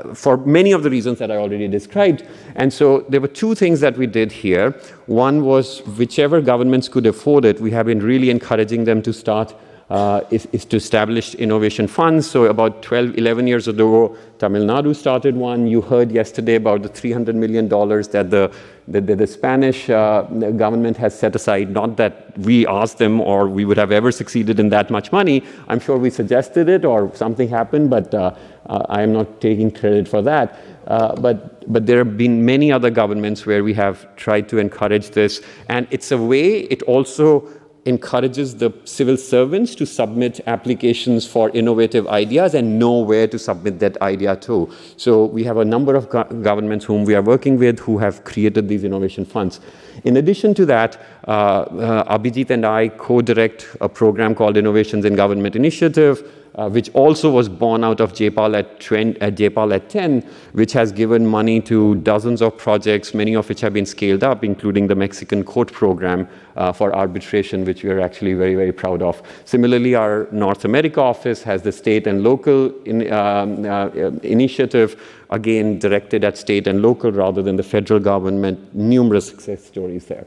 uh, 0.07 0.14
for 0.14 0.37
many 0.38 0.70
of 0.72 0.85
the 0.85 0.90
reasons 0.90 1.18
that 1.18 1.31
I 1.31 1.37
already 1.37 1.66
described, 1.66 2.24
and 2.55 2.72
so 2.72 3.05
there 3.09 3.20
were 3.20 3.29
two 3.29 3.55
things 3.55 3.81
that 3.81 3.98
we 3.98 4.07
did 4.07 4.31
here. 4.31 4.70
One 5.07 5.44
was 5.44 5.81
whichever 5.98 6.40
governments 6.40 6.88
could 6.88 7.07
afford 7.07 7.44
it, 7.44 7.61
we 7.61 7.72
have 7.72 7.87
been 7.87 8.00
really 8.00 8.31
encouraging 8.31 8.85
them 8.85 9.03
to 9.03 9.12
start 9.12 9.55
uh, 9.90 10.23
is, 10.31 10.47
is, 10.53 10.64
to 10.64 10.77
establish 10.77 11.35
innovation 11.35 11.87
funds. 11.87 12.31
So 12.31 12.47
about 12.47 12.83
12, 12.83 13.18
11 13.18 13.47
years 13.47 13.68
ago, 13.68 14.16
Tamil 14.38 14.64
Nadu 14.64 14.97
started 14.97 15.37
one. 15.37 15.66
You 15.66 15.83
heard 15.83 16.11
yesterday 16.11 16.55
about 16.55 16.83
the 16.83 16.88
$300 16.88 17.35
million 17.35 17.68
that 17.68 18.31
the, 18.31 18.53
the, 18.88 19.01
the 19.01 19.27
Spanish 19.27 19.90
uh, 19.90 20.23
government 20.57 20.97
has 20.97 21.18
set 21.18 21.37
aside. 21.37 21.70
Not 21.70 21.97
that 21.99 22.37
we 22.38 22.66
asked 22.66 22.99
them 22.99 23.20
or 23.20 23.49
we 23.49 23.64
would 23.64 23.77
have 23.77 23.92
ever 23.92 24.11
succeeded 24.11 24.59
in 24.59 24.70
that 24.70 24.90
much 24.90 25.12
money. 25.12 25.42
I'm 25.68 25.81
sure 25.81 25.99
we 25.99 26.11
suggested 26.11 26.68
it 26.68 26.85
or 26.85 27.14
something 27.14 27.49
happened, 27.49 27.90
but 27.90 28.14
uh, 28.14 28.35
uh 28.66 28.87
I 28.88 29.03
am 29.03 29.12
not 29.12 29.40
taking 29.40 29.70
credit 29.70 30.09
for 30.09 30.23
that. 30.23 30.59
Uh, 30.87 31.14
but, 31.16 31.70
but 31.73 31.87
there 31.87 31.99
have 31.99 32.16
been 32.16 32.44
many 32.44 32.70
other 32.70 32.90
governments 32.90 33.47
where 33.47 33.64
we 33.64 33.75
have 33.75 34.14
tried 34.16 34.49
to 34.51 34.59
encourage 34.59 35.11
this. 35.11 35.42
And 35.68 35.87
it's 35.90 36.12
a 36.12 36.18
way, 36.18 36.61
it 36.61 36.83
also 36.83 37.49
encourages 37.87 38.57
the 38.57 38.73
civil 38.85 39.16
servants 39.16 39.75
to 39.75 39.85
submit 39.85 40.40
applications 40.47 41.27
for 41.27 41.51
innovative 41.51 42.07
ideas 42.09 42.55
and 42.55 42.79
know 42.79 43.01
where 43.01 43.27
to 43.27 43.38
submit 43.38 43.79
that 43.79 44.01
idea 44.01 44.37
to. 44.37 44.70
So 44.97 45.27
we 45.27 45.44
have 45.44 45.59
a 45.59 45.64
number 45.64 45.94
of 45.94 46.09
go 46.09 46.25
governments 46.25 46.85
whom 46.85 47.05
we 47.05 47.14
are 47.14 47.23
working 47.23 47.59
with 47.59 47.79
who 47.81 47.99
have 47.99 48.25
created 48.25 48.68
these 48.68 48.85
innovation 48.85 49.25
funds. 49.25 49.61
In 50.05 50.16
addition 50.16 50.55
to 50.55 50.66
that, 50.66 51.01
uh, 51.29 51.31
uh, 51.31 52.18
Abhijit 52.18 52.51
and 52.51 52.64
I 52.64 52.88
co-direct 52.88 53.77
a 53.81 53.88
program 53.88 54.35
called 54.35 54.57
Innovations 54.57 55.05
in 55.05 55.14
Government 55.14 55.55
Initiative, 55.55 56.27
uh, 56.57 56.69
which 56.69 56.88
also 56.95 57.31
was 57.31 57.49
born 57.49 57.83
out 57.83 58.01
of 58.01 58.12
JPAL 58.12 58.57
at, 58.57 58.81
20, 58.81 59.21
at 59.21 59.35
JPAL 59.35 59.75
at 59.75 59.90
10, 59.90 60.21
which 60.53 60.73
has 60.73 60.93
given 60.93 61.27
money 61.27 61.61
to 61.61 61.97
dozens 61.97 62.40
of 62.40 62.57
projects, 62.57 63.14
many 63.14 63.35
of 63.35 63.49
which 63.49 63.61
have 63.61 63.73
been 63.73 63.87
scaled 63.87 64.23
up, 64.23 64.45
including 64.45 64.87
the 64.87 64.95
Mexican 64.95 65.43
court 65.43 65.73
program 65.73 66.29
uh, 66.57 66.73
for 66.73 66.95
arbitration, 66.95 67.64
which 67.64 67.83
we 67.83 67.90
are 67.90 68.01
actually 68.01 68.35
very, 68.35 68.55
very 68.55 68.73
proud 68.73 69.03
of. 69.03 69.23
Similarly, 69.45 69.95
our 69.95 70.29
North 70.31 70.64
America 70.64 71.01
office 71.01 71.43
has 71.43 71.62
the 71.62 71.73
state 71.73 72.07
and 72.07 72.23
local 72.23 72.71
in, 72.83 73.12
um, 73.12 73.64
uh, 73.64 73.88
initiative, 74.23 75.03
again, 75.31 75.79
directed 75.79 76.23
at 76.25 76.38
state 76.38 76.67
and 76.67 76.83
local 76.83 77.11
rather 77.11 77.43
than 77.43 77.57
the 77.57 77.62
federal 77.62 78.01
government. 78.01 78.75
Numerous 78.75 79.27
success 79.27 79.64
stories 79.64 80.07
there. 80.07 80.27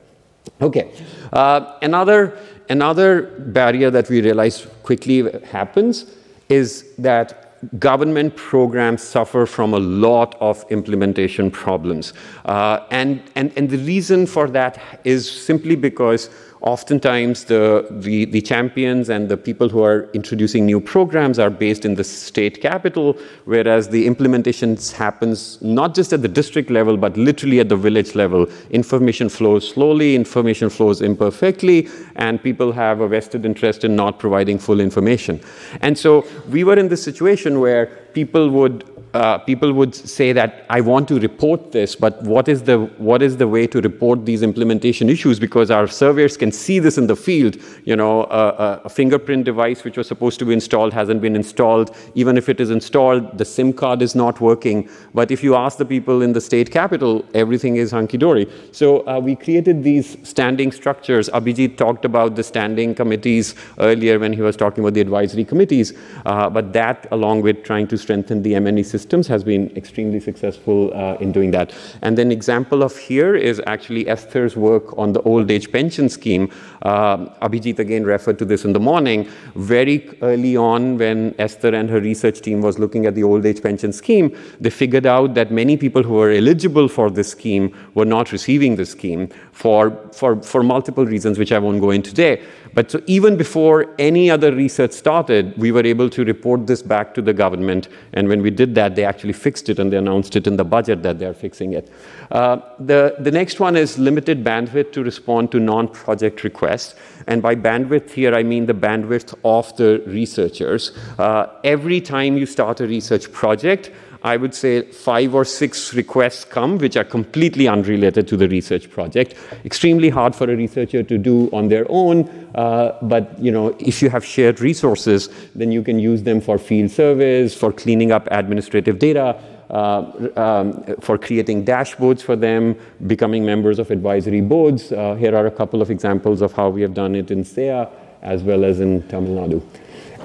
Okay, 0.62 0.92
uh, 1.34 1.78
another, 1.82 2.38
another 2.70 3.24
barrier 3.40 3.90
that 3.90 4.10
we 4.10 4.22
realize 4.22 4.68
quickly 4.84 5.30
happens 5.46 6.06
is 6.50 6.86
that 6.98 7.48
government 7.80 8.36
programs 8.36 9.02
suffer 9.02 9.46
from 9.46 9.74
a 9.74 9.80
lot 9.80 10.36
of 10.40 10.64
implementation 10.70 11.50
problems. 11.50 12.14
Uh, 12.46 12.86
and, 12.92 13.22
and, 13.36 13.52
and 13.58 13.70
the 13.70 13.78
reason 13.80 14.28
for 14.28 14.48
that 14.48 14.80
is 15.04 15.30
simply 15.30 15.76
because 15.76 16.30
oftentimes 16.62 17.46
the, 17.46 17.88
the, 17.92 18.26
the, 18.26 18.42
champions 18.42 19.10
and 19.10 19.30
the 19.30 19.38
people 19.38 19.70
who 19.70 19.84
are 19.84 20.10
introducing 20.14 20.66
new 20.66 20.80
programs 20.80 21.38
are 21.40 21.50
based 21.50 21.86
in 21.86 21.96
the 21.96 22.04
state 22.04 22.62
capital, 22.62 23.18
whereas 23.46 23.90
the 23.90 24.08
implementations 24.08 24.92
happens 24.92 25.62
not 25.62 25.94
just 25.94 26.14
at 26.14 26.22
the 26.22 26.28
district 26.28 26.70
level, 26.70 26.98
but 26.98 27.16
literally 27.18 27.60
at 27.60 27.70
the 27.70 27.76
village 27.76 28.16
level. 28.16 28.48
Information 28.72 29.30
flows 29.30 29.70
slowly, 29.70 30.16
information 30.16 30.70
flows 30.70 31.02
imperfectly, 31.02 31.88
and 32.16 32.42
people 32.42 32.72
have 32.72 33.02
a 33.02 33.08
vested 33.08 33.46
interest 33.46 33.84
in 33.84 33.96
not 33.96 34.18
providing 34.18 34.58
full 34.58 34.80
information. 34.80 35.40
And 35.82 35.98
so 35.98 36.26
we 36.50 36.64
were 36.64 36.78
in 36.78 36.88
this 36.88 37.04
situation 37.04 37.60
where 37.60 37.88
people 38.14 38.50
would 38.50 38.97
uh, 39.18 39.38
people 39.40 39.74
would 39.74 39.96
say 39.96 40.32
that 40.32 40.66
I 40.70 40.80
want 40.80 41.08
to 41.08 41.20
report 41.20 41.72
this, 41.72 41.96
but 41.96 42.22
what 42.22 42.48
is 42.48 42.62
the 42.64 42.78
what 43.10 43.24
is 43.28 43.38
the 43.38 43.48
way 43.48 43.66
to 43.66 43.82
report 43.82 44.26
these 44.26 44.44
implementation 44.44 45.10
issues? 45.10 45.40
Because 45.40 45.72
our 45.72 45.88
surveyors 45.88 46.38
can 46.38 46.52
see 46.52 46.78
this 46.78 47.00
in 47.00 47.08
the 47.08 47.16
field. 47.16 47.58
You 47.84 47.96
know, 47.96 48.26
uh, 48.26 48.82
a 48.84 48.90
fingerprint 48.90 49.46
device 49.46 49.84
which 49.84 49.98
was 49.98 50.08
supposed 50.08 50.38
to 50.40 50.46
be 50.46 50.54
installed 50.54 50.94
hasn't 50.94 51.22
been 51.22 51.36
installed. 51.36 51.96
Even 52.14 52.38
if 52.38 52.48
it 52.48 52.60
is 52.60 52.70
installed, 52.70 53.40
the 53.40 53.46
SIM 53.46 53.74
card 53.74 54.04
is 54.04 54.14
not 54.14 54.40
working. 54.40 54.88
But 55.16 55.32
if 55.32 55.44
you 55.44 55.56
ask 55.56 55.80
the 55.80 55.90
people 55.96 56.22
in 56.22 56.34
the 56.34 56.42
state 56.50 56.70
capital, 56.70 57.26
everything 57.34 57.78
is 57.78 57.90
hunky 57.92 58.20
dory. 58.20 58.48
So 58.72 58.88
uh, 59.08 59.20
we 59.20 59.36
created 59.36 59.84
these 59.84 60.16
standing 60.34 60.72
structures. 60.72 61.28
Abhijit 61.30 61.76
talked 61.78 62.06
about 62.06 62.36
the 62.36 62.44
standing 62.44 62.94
committees 62.94 63.56
earlier 63.80 64.20
when 64.20 64.34
he 64.34 64.42
was 64.42 64.56
talking 64.56 64.84
about 64.84 64.94
the 64.94 65.02
advisory 65.02 65.46
committees. 65.46 65.94
Uh, 66.26 66.52
but 66.52 66.72
that, 66.74 67.08
along 67.12 67.42
with 67.42 67.64
trying 67.64 67.88
to 67.88 67.98
strengthen 67.98 68.44
the 68.44 68.54
M&E 68.54 68.84
system 68.84 69.07
systems 69.08 69.28
has 69.28 69.42
been 69.42 69.72
extremely 69.78 70.20
successful 70.20 70.92
uh, 70.94 71.16
in 71.22 71.32
doing 71.32 71.52
that. 71.52 71.74
And 72.02 72.18
then 72.18 72.30
example 72.30 72.84
of 72.84 72.98
here 72.98 73.38
is 73.38 73.62
actually 73.66 74.10
Esther's 74.10 74.58
work 74.58 74.98
on 74.98 75.14
the 75.14 75.22
old 75.22 75.50
age 75.50 75.72
pension 75.72 76.10
scheme. 76.10 76.52
Uh, 76.82 77.18
Abhijit 77.42 77.80
again 77.80 78.04
referred 78.04 78.38
to 78.40 78.44
this 78.44 78.66
in 78.66 78.74
the 78.74 78.82
morning. 78.82 79.26
Very 79.56 79.98
early 80.22 80.58
on, 80.58 80.98
when 80.98 81.34
Esther 81.40 81.74
and 81.74 81.90
her 81.90 82.02
research 82.02 82.42
team 82.42 82.60
was 82.62 82.80
looking 82.80 83.06
at 83.06 83.16
the 83.16 83.24
old 83.24 83.46
age 83.46 83.62
pension 83.64 83.94
scheme, 83.94 84.36
they 84.60 84.70
figured 84.70 85.06
out 85.06 85.36
that 85.36 85.52
many 85.52 85.78
people 85.78 86.04
who 86.04 86.16
were 86.16 86.32
eligible 86.32 86.90
for 86.90 87.10
this 87.10 87.30
scheme 87.30 87.74
were 87.94 88.10
not 88.18 88.34
receiving 88.34 88.76
the 88.76 88.86
scheme 88.86 89.30
for, 89.58 89.92
for, 90.14 90.40
for 90.44 90.62
multiple 90.62 91.04
reasons, 91.04 91.40
which 91.40 91.52
I 91.52 91.58
won't 91.58 91.82
go 91.82 91.90
into 91.90 92.12
today. 92.12 92.44
But 92.76 92.92
so 92.92 93.02
even 93.08 93.38
before 93.38 93.88
any 93.98 94.30
other 94.30 94.54
research 94.54 94.92
started, 94.92 95.58
we 95.58 95.72
were 95.72 95.84
able 95.84 96.12
to 96.12 96.24
report 96.24 96.68
this 96.68 96.84
back 96.84 97.16
to 97.16 97.24
the 97.24 97.34
government. 97.34 97.88
And 98.14 98.28
when 98.28 98.44
we 98.44 98.52
did 98.52 98.76
that, 98.76 98.96
they 98.96 99.04
actually 99.04 99.34
fixed 99.34 99.68
it 99.70 99.80
and 99.80 99.92
they 99.92 99.98
announced 99.98 100.36
it 100.36 100.46
in 100.46 100.58
the 100.58 100.64
budget 100.64 101.02
that 101.02 101.18
they're 101.18 101.34
fixing 101.34 101.74
it. 101.74 101.92
Uh, 102.30 102.60
the, 102.78 103.16
the 103.18 103.32
next 103.32 103.60
one 103.60 103.76
is 103.76 103.98
limited 103.98 104.44
bandwidth 104.44 104.92
to 104.92 105.04
respond 105.04 105.52
to 105.54 105.60
non 105.60 105.88
project 105.88 106.44
requests. 106.44 106.94
And 107.26 107.42
by 107.42 107.56
bandwidth 107.56 108.12
here, 108.12 108.36
I 108.36 108.44
mean 108.44 108.68
the 108.68 108.76
bandwidth 108.76 109.34
of 109.44 109.76
the 109.78 110.04
researchers. 110.06 110.96
Uh, 111.18 111.48
every 111.64 112.00
time 112.00 112.38
you 112.38 112.46
start 112.46 112.80
a 112.80 112.86
research 112.86 113.32
project, 113.32 113.90
I 114.28 114.36
would 114.36 114.54
say 114.54 114.82
five 114.82 115.34
or 115.34 115.46
six 115.46 115.94
requests 115.94 116.44
come 116.44 116.78
which 116.80 116.98
are 116.98 117.06
completely 117.06 117.68
unrelated 117.68 118.28
to 118.28 118.36
the 118.36 118.50
research 118.50 118.90
project. 118.90 119.36
Extremely 119.64 120.10
hard 120.10 120.36
for 120.36 120.52
a 120.52 120.56
researcher 120.56 121.02
to 121.04 121.18
do 121.18 121.50
on 121.54 121.70
their 121.70 121.86
own, 121.90 122.28
uh, 122.56 122.98
but 123.02 123.40
you 123.40 123.52
know, 123.52 123.68
if 123.80 124.02
you 124.02 124.10
have 124.10 124.26
shared 124.26 124.60
resources, 124.60 125.30
then 125.56 125.72
you 125.72 125.82
can 125.82 125.98
use 125.98 126.24
them 126.24 126.42
for 126.42 126.58
field 126.58 126.92
service, 126.92 127.56
for 127.56 127.72
cleaning 127.72 128.12
up 128.12 128.28
administrative 128.32 129.00
data, 129.00 129.28
uh, 129.70 130.30
um, 130.36 130.84
for 131.00 131.18
creating 131.18 131.64
dashboards 131.64 132.22
for 132.22 132.36
them, 132.36 132.76
becoming 133.06 133.46
members 133.46 133.80
of 133.80 133.92
advisory 133.92 134.42
boards. 134.42 134.92
Uh, 134.92 135.16
here 135.16 135.36
are 135.36 135.48
a 135.48 135.52
couple 135.52 135.82
of 135.82 135.90
examples 135.90 136.42
of 136.42 136.52
how 136.52 136.68
we 136.68 136.82
have 136.82 136.94
done 136.94 137.16
it 137.16 137.32
in 137.32 137.46
SEA 137.46 137.86
as 138.22 138.44
well 138.44 138.66
as 138.66 138.82
in 138.82 139.08
Tamil 139.08 139.36
Nadu. 139.36 139.62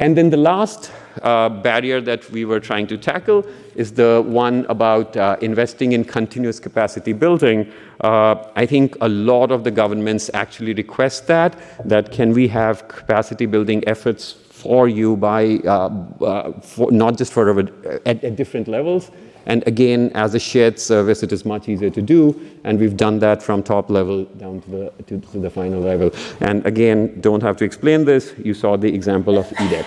And 0.00 0.16
then 0.16 0.30
the 0.30 0.42
last 0.52 0.90
uh, 1.22 1.48
barrier 1.48 2.00
that 2.00 2.30
we 2.30 2.44
were 2.44 2.60
trying 2.60 2.86
to 2.86 2.96
tackle 2.96 3.46
is 3.74 3.92
the 3.92 4.22
one 4.26 4.66
about 4.68 5.16
uh, 5.16 5.36
investing 5.40 5.92
in 5.92 6.04
continuous 6.04 6.58
capacity 6.58 7.12
building. 7.12 7.70
Uh, 8.00 8.36
I 8.56 8.66
think 8.66 8.96
a 9.00 9.08
lot 9.08 9.52
of 9.52 9.64
the 9.64 9.70
governments 9.70 10.30
actually 10.34 10.74
request 10.74 11.26
that, 11.26 11.56
that 11.84 12.12
can 12.12 12.32
we 12.32 12.48
have 12.48 12.88
capacity 12.88 13.46
building 13.46 13.82
efforts 13.86 14.32
for 14.32 14.88
you 14.88 15.16
by, 15.16 15.58
uh, 15.64 15.88
uh, 16.24 16.52
for, 16.60 16.90
not 16.92 17.18
just 17.18 17.32
for 17.32 17.58
at, 18.06 18.24
at 18.24 18.36
different 18.36 18.68
levels, 18.68 19.10
and 19.46 19.66
again, 19.66 20.10
as 20.14 20.34
a 20.34 20.38
shared 20.38 20.78
service, 20.78 21.22
it 21.22 21.32
is 21.32 21.44
much 21.44 21.68
easier 21.68 21.90
to 21.90 22.02
do. 22.02 22.40
And 22.64 22.78
we've 22.78 22.96
done 22.96 23.18
that 23.20 23.42
from 23.42 23.62
top 23.62 23.90
level 23.90 24.24
down 24.24 24.60
to 24.62 24.70
the, 24.70 24.92
to, 25.06 25.20
to 25.20 25.38
the 25.38 25.50
final 25.50 25.80
level. 25.80 26.10
And 26.40 26.64
again, 26.64 27.20
don't 27.20 27.42
have 27.42 27.56
to 27.58 27.64
explain 27.64 28.04
this. 28.04 28.34
You 28.38 28.54
saw 28.54 28.76
the 28.76 28.92
example 28.92 29.38
of 29.38 29.46
EDEP. 29.46 29.86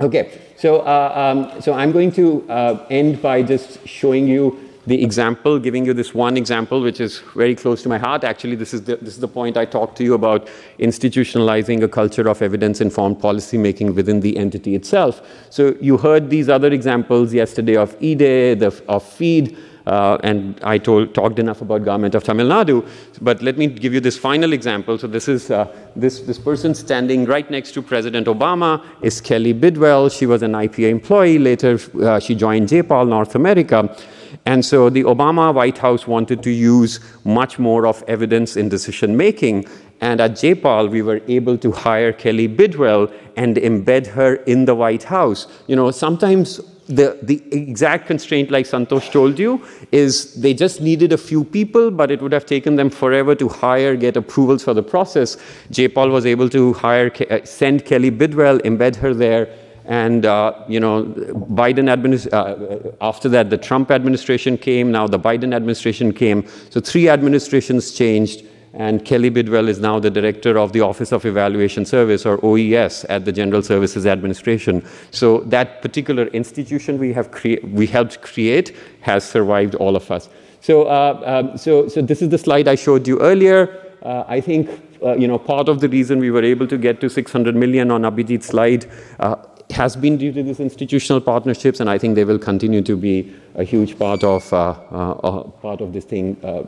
Okay, 0.00 0.30
so, 0.56 0.80
uh, 0.82 1.12
um, 1.52 1.60
so 1.60 1.72
I'm 1.72 1.90
going 1.90 2.12
to 2.12 2.48
uh, 2.48 2.86
end 2.88 3.20
by 3.20 3.42
just 3.42 3.86
showing 3.86 4.28
you 4.28 4.68
the 4.86 5.02
example, 5.02 5.58
giving 5.58 5.84
you 5.84 5.92
this 5.92 6.14
one 6.14 6.36
example, 6.36 6.80
which 6.80 7.00
is 7.00 7.18
very 7.34 7.54
close 7.54 7.82
to 7.82 7.88
my 7.88 7.98
heart. 7.98 8.22
Actually, 8.24 8.54
this 8.54 8.72
is 8.72 8.84
the, 8.84 8.96
this 8.96 9.14
is 9.14 9.20
the 9.20 9.28
point 9.28 9.56
I 9.56 9.64
talked 9.64 9.98
to 9.98 10.04
you 10.04 10.14
about 10.14 10.48
institutionalizing 10.78 11.82
a 11.82 11.88
culture 11.88 12.28
of 12.28 12.40
evidence-informed 12.40 13.18
policymaking 13.20 13.94
within 13.94 14.20
the 14.20 14.36
entity 14.38 14.76
itself. 14.76 15.20
So 15.50 15.74
you 15.80 15.98
heard 15.98 16.30
these 16.30 16.48
other 16.48 16.68
examples 16.68 17.34
yesterday 17.34 17.76
of 17.76 17.96
EDE, 18.00 18.60
the, 18.60 18.82
of 18.88 19.02
FEED, 19.02 19.56
uh, 19.88 20.18
and 20.22 20.60
I 20.62 20.76
told, 20.76 21.14
talked 21.14 21.38
enough 21.38 21.62
about 21.62 21.84
government 21.84 22.14
of 22.14 22.22
Tamil 22.22 22.46
Nadu, 22.46 22.86
but 23.22 23.42
let 23.42 23.56
me 23.56 23.66
give 23.66 23.94
you 23.94 24.00
this 24.00 24.18
final 24.18 24.52
example. 24.52 24.98
So 24.98 25.06
this 25.06 25.28
is 25.28 25.50
uh, 25.50 25.66
this, 25.96 26.20
this 26.20 26.38
person 26.38 26.74
standing 26.74 27.24
right 27.24 27.50
next 27.50 27.72
to 27.72 27.82
President 27.82 28.26
Obama 28.26 28.84
is 29.02 29.20
Kelly 29.20 29.54
Bidwell. 29.54 30.10
She 30.10 30.26
was 30.26 30.42
an 30.42 30.52
IPA 30.52 30.90
employee. 30.90 31.38
Later, 31.38 31.78
uh, 32.02 32.20
she 32.20 32.34
joined 32.34 32.68
J-PAL 32.68 33.06
North 33.06 33.34
America. 33.34 33.96
And 34.44 34.64
so 34.64 34.90
the 34.90 35.04
Obama 35.04 35.54
White 35.54 35.78
House 35.78 36.06
wanted 36.06 36.42
to 36.42 36.50
use 36.50 37.00
much 37.24 37.58
more 37.58 37.86
of 37.86 38.04
evidence 38.08 38.56
in 38.56 38.68
decision 38.68 39.16
making. 39.16 39.66
And 40.00 40.20
at 40.20 40.36
J-PAL, 40.36 40.88
we 40.88 41.02
were 41.02 41.20
able 41.28 41.56
to 41.58 41.72
hire 41.72 42.12
Kelly 42.12 42.46
Bidwell 42.46 43.10
and 43.36 43.56
embed 43.56 44.06
her 44.08 44.34
in 44.44 44.64
the 44.64 44.74
White 44.74 45.04
House. 45.04 45.46
You 45.66 45.76
know, 45.76 45.90
sometimes 45.90 46.60
the, 46.88 47.18
the 47.22 47.42
exact 47.52 48.06
constraint, 48.06 48.50
like 48.50 48.66
Santosh 48.66 49.12
told 49.12 49.38
you, 49.38 49.62
is 49.92 50.34
they 50.34 50.54
just 50.54 50.80
needed 50.80 51.12
a 51.12 51.18
few 51.18 51.44
people, 51.44 51.90
but 51.90 52.10
it 52.10 52.20
would 52.22 52.32
have 52.32 52.46
taken 52.46 52.76
them 52.76 52.90
forever 52.90 53.34
to 53.34 53.48
hire, 53.48 53.94
get 53.94 54.16
approvals 54.16 54.64
for 54.64 54.74
the 54.74 54.82
process. 54.82 55.36
J-PAL 55.70 56.08
was 56.08 56.26
able 56.26 56.48
to 56.48 56.72
hire, 56.72 57.12
uh, 57.30 57.44
send 57.44 57.84
Kelly 57.84 58.10
Bidwell, 58.10 58.58
embed 58.60 58.96
her 58.96 59.12
there, 59.12 59.48
and 59.84 60.26
uh, 60.26 60.52
you 60.68 60.80
know, 60.80 61.04
Biden 61.04 61.88
administ- 61.88 62.32
uh, 62.32 62.96
after 63.00 63.28
that, 63.30 63.48
the 63.48 63.56
Trump 63.56 63.90
administration 63.90 64.58
came. 64.58 64.90
Now 64.92 65.06
the 65.06 65.18
Biden 65.18 65.54
administration 65.54 66.12
came. 66.12 66.46
So 66.70 66.80
three 66.80 67.08
administrations 67.08 67.92
changed 67.92 68.44
and 68.74 69.04
Kelly 69.04 69.30
Bidwell 69.30 69.68
is 69.68 69.80
now 69.80 69.98
the 69.98 70.10
director 70.10 70.58
of 70.58 70.72
the 70.72 70.80
Office 70.80 71.12
of 71.12 71.24
Evaluation 71.24 71.84
Service, 71.84 72.26
or 72.26 72.38
OES, 72.44 73.04
at 73.06 73.24
the 73.24 73.32
General 73.32 73.62
Services 73.62 74.06
Administration. 74.06 74.84
So 75.10 75.40
that 75.46 75.82
particular 75.82 76.26
institution 76.28 76.98
we 76.98 77.12
have 77.12 77.28
we 77.62 77.86
helped 77.86 78.20
create 78.20 78.76
has 79.00 79.24
survived 79.24 79.74
all 79.76 79.96
of 79.96 80.10
us. 80.10 80.28
So, 80.60 80.84
uh, 80.84 81.22
um, 81.24 81.56
so, 81.56 81.88
so 81.88 82.02
this 82.02 82.20
is 82.20 82.28
the 82.28 82.38
slide 82.38 82.68
I 82.68 82.74
showed 82.74 83.06
you 83.06 83.20
earlier. 83.20 83.96
Uh, 84.02 84.24
I 84.28 84.40
think 84.40 84.68
uh, 85.02 85.16
you 85.16 85.26
know 85.28 85.38
part 85.38 85.68
of 85.68 85.80
the 85.80 85.88
reason 85.88 86.18
we 86.18 86.30
were 86.30 86.42
able 86.42 86.66
to 86.66 86.78
get 86.78 87.00
to 87.00 87.08
600 87.08 87.54
million 87.54 87.90
on 87.90 88.02
Abhijit's 88.02 88.46
slide 88.46 88.86
uh, 89.20 89.36
has 89.70 89.96
been 89.96 90.16
due 90.16 90.32
to 90.32 90.42
these 90.42 90.60
institutional 90.60 91.20
partnerships, 91.20 91.80
and 91.80 91.90
I 91.90 91.98
think 91.98 92.14
they 92.14 92.24
will 92.24 92.38
continue 92.38 92.80
to 92.82 92.96
be 92.96 93.34
a 93.54 93.64
huge 93.64 93.98
part 93.98 94.22
of 94.24 94.50
uh, 94.52 94.74
uh, 94.90 95.42
part 95.62 95.80
of 95.80 95.92
this 95.92 96.04
thing 96.04 96.36
uh, 96.42 96.62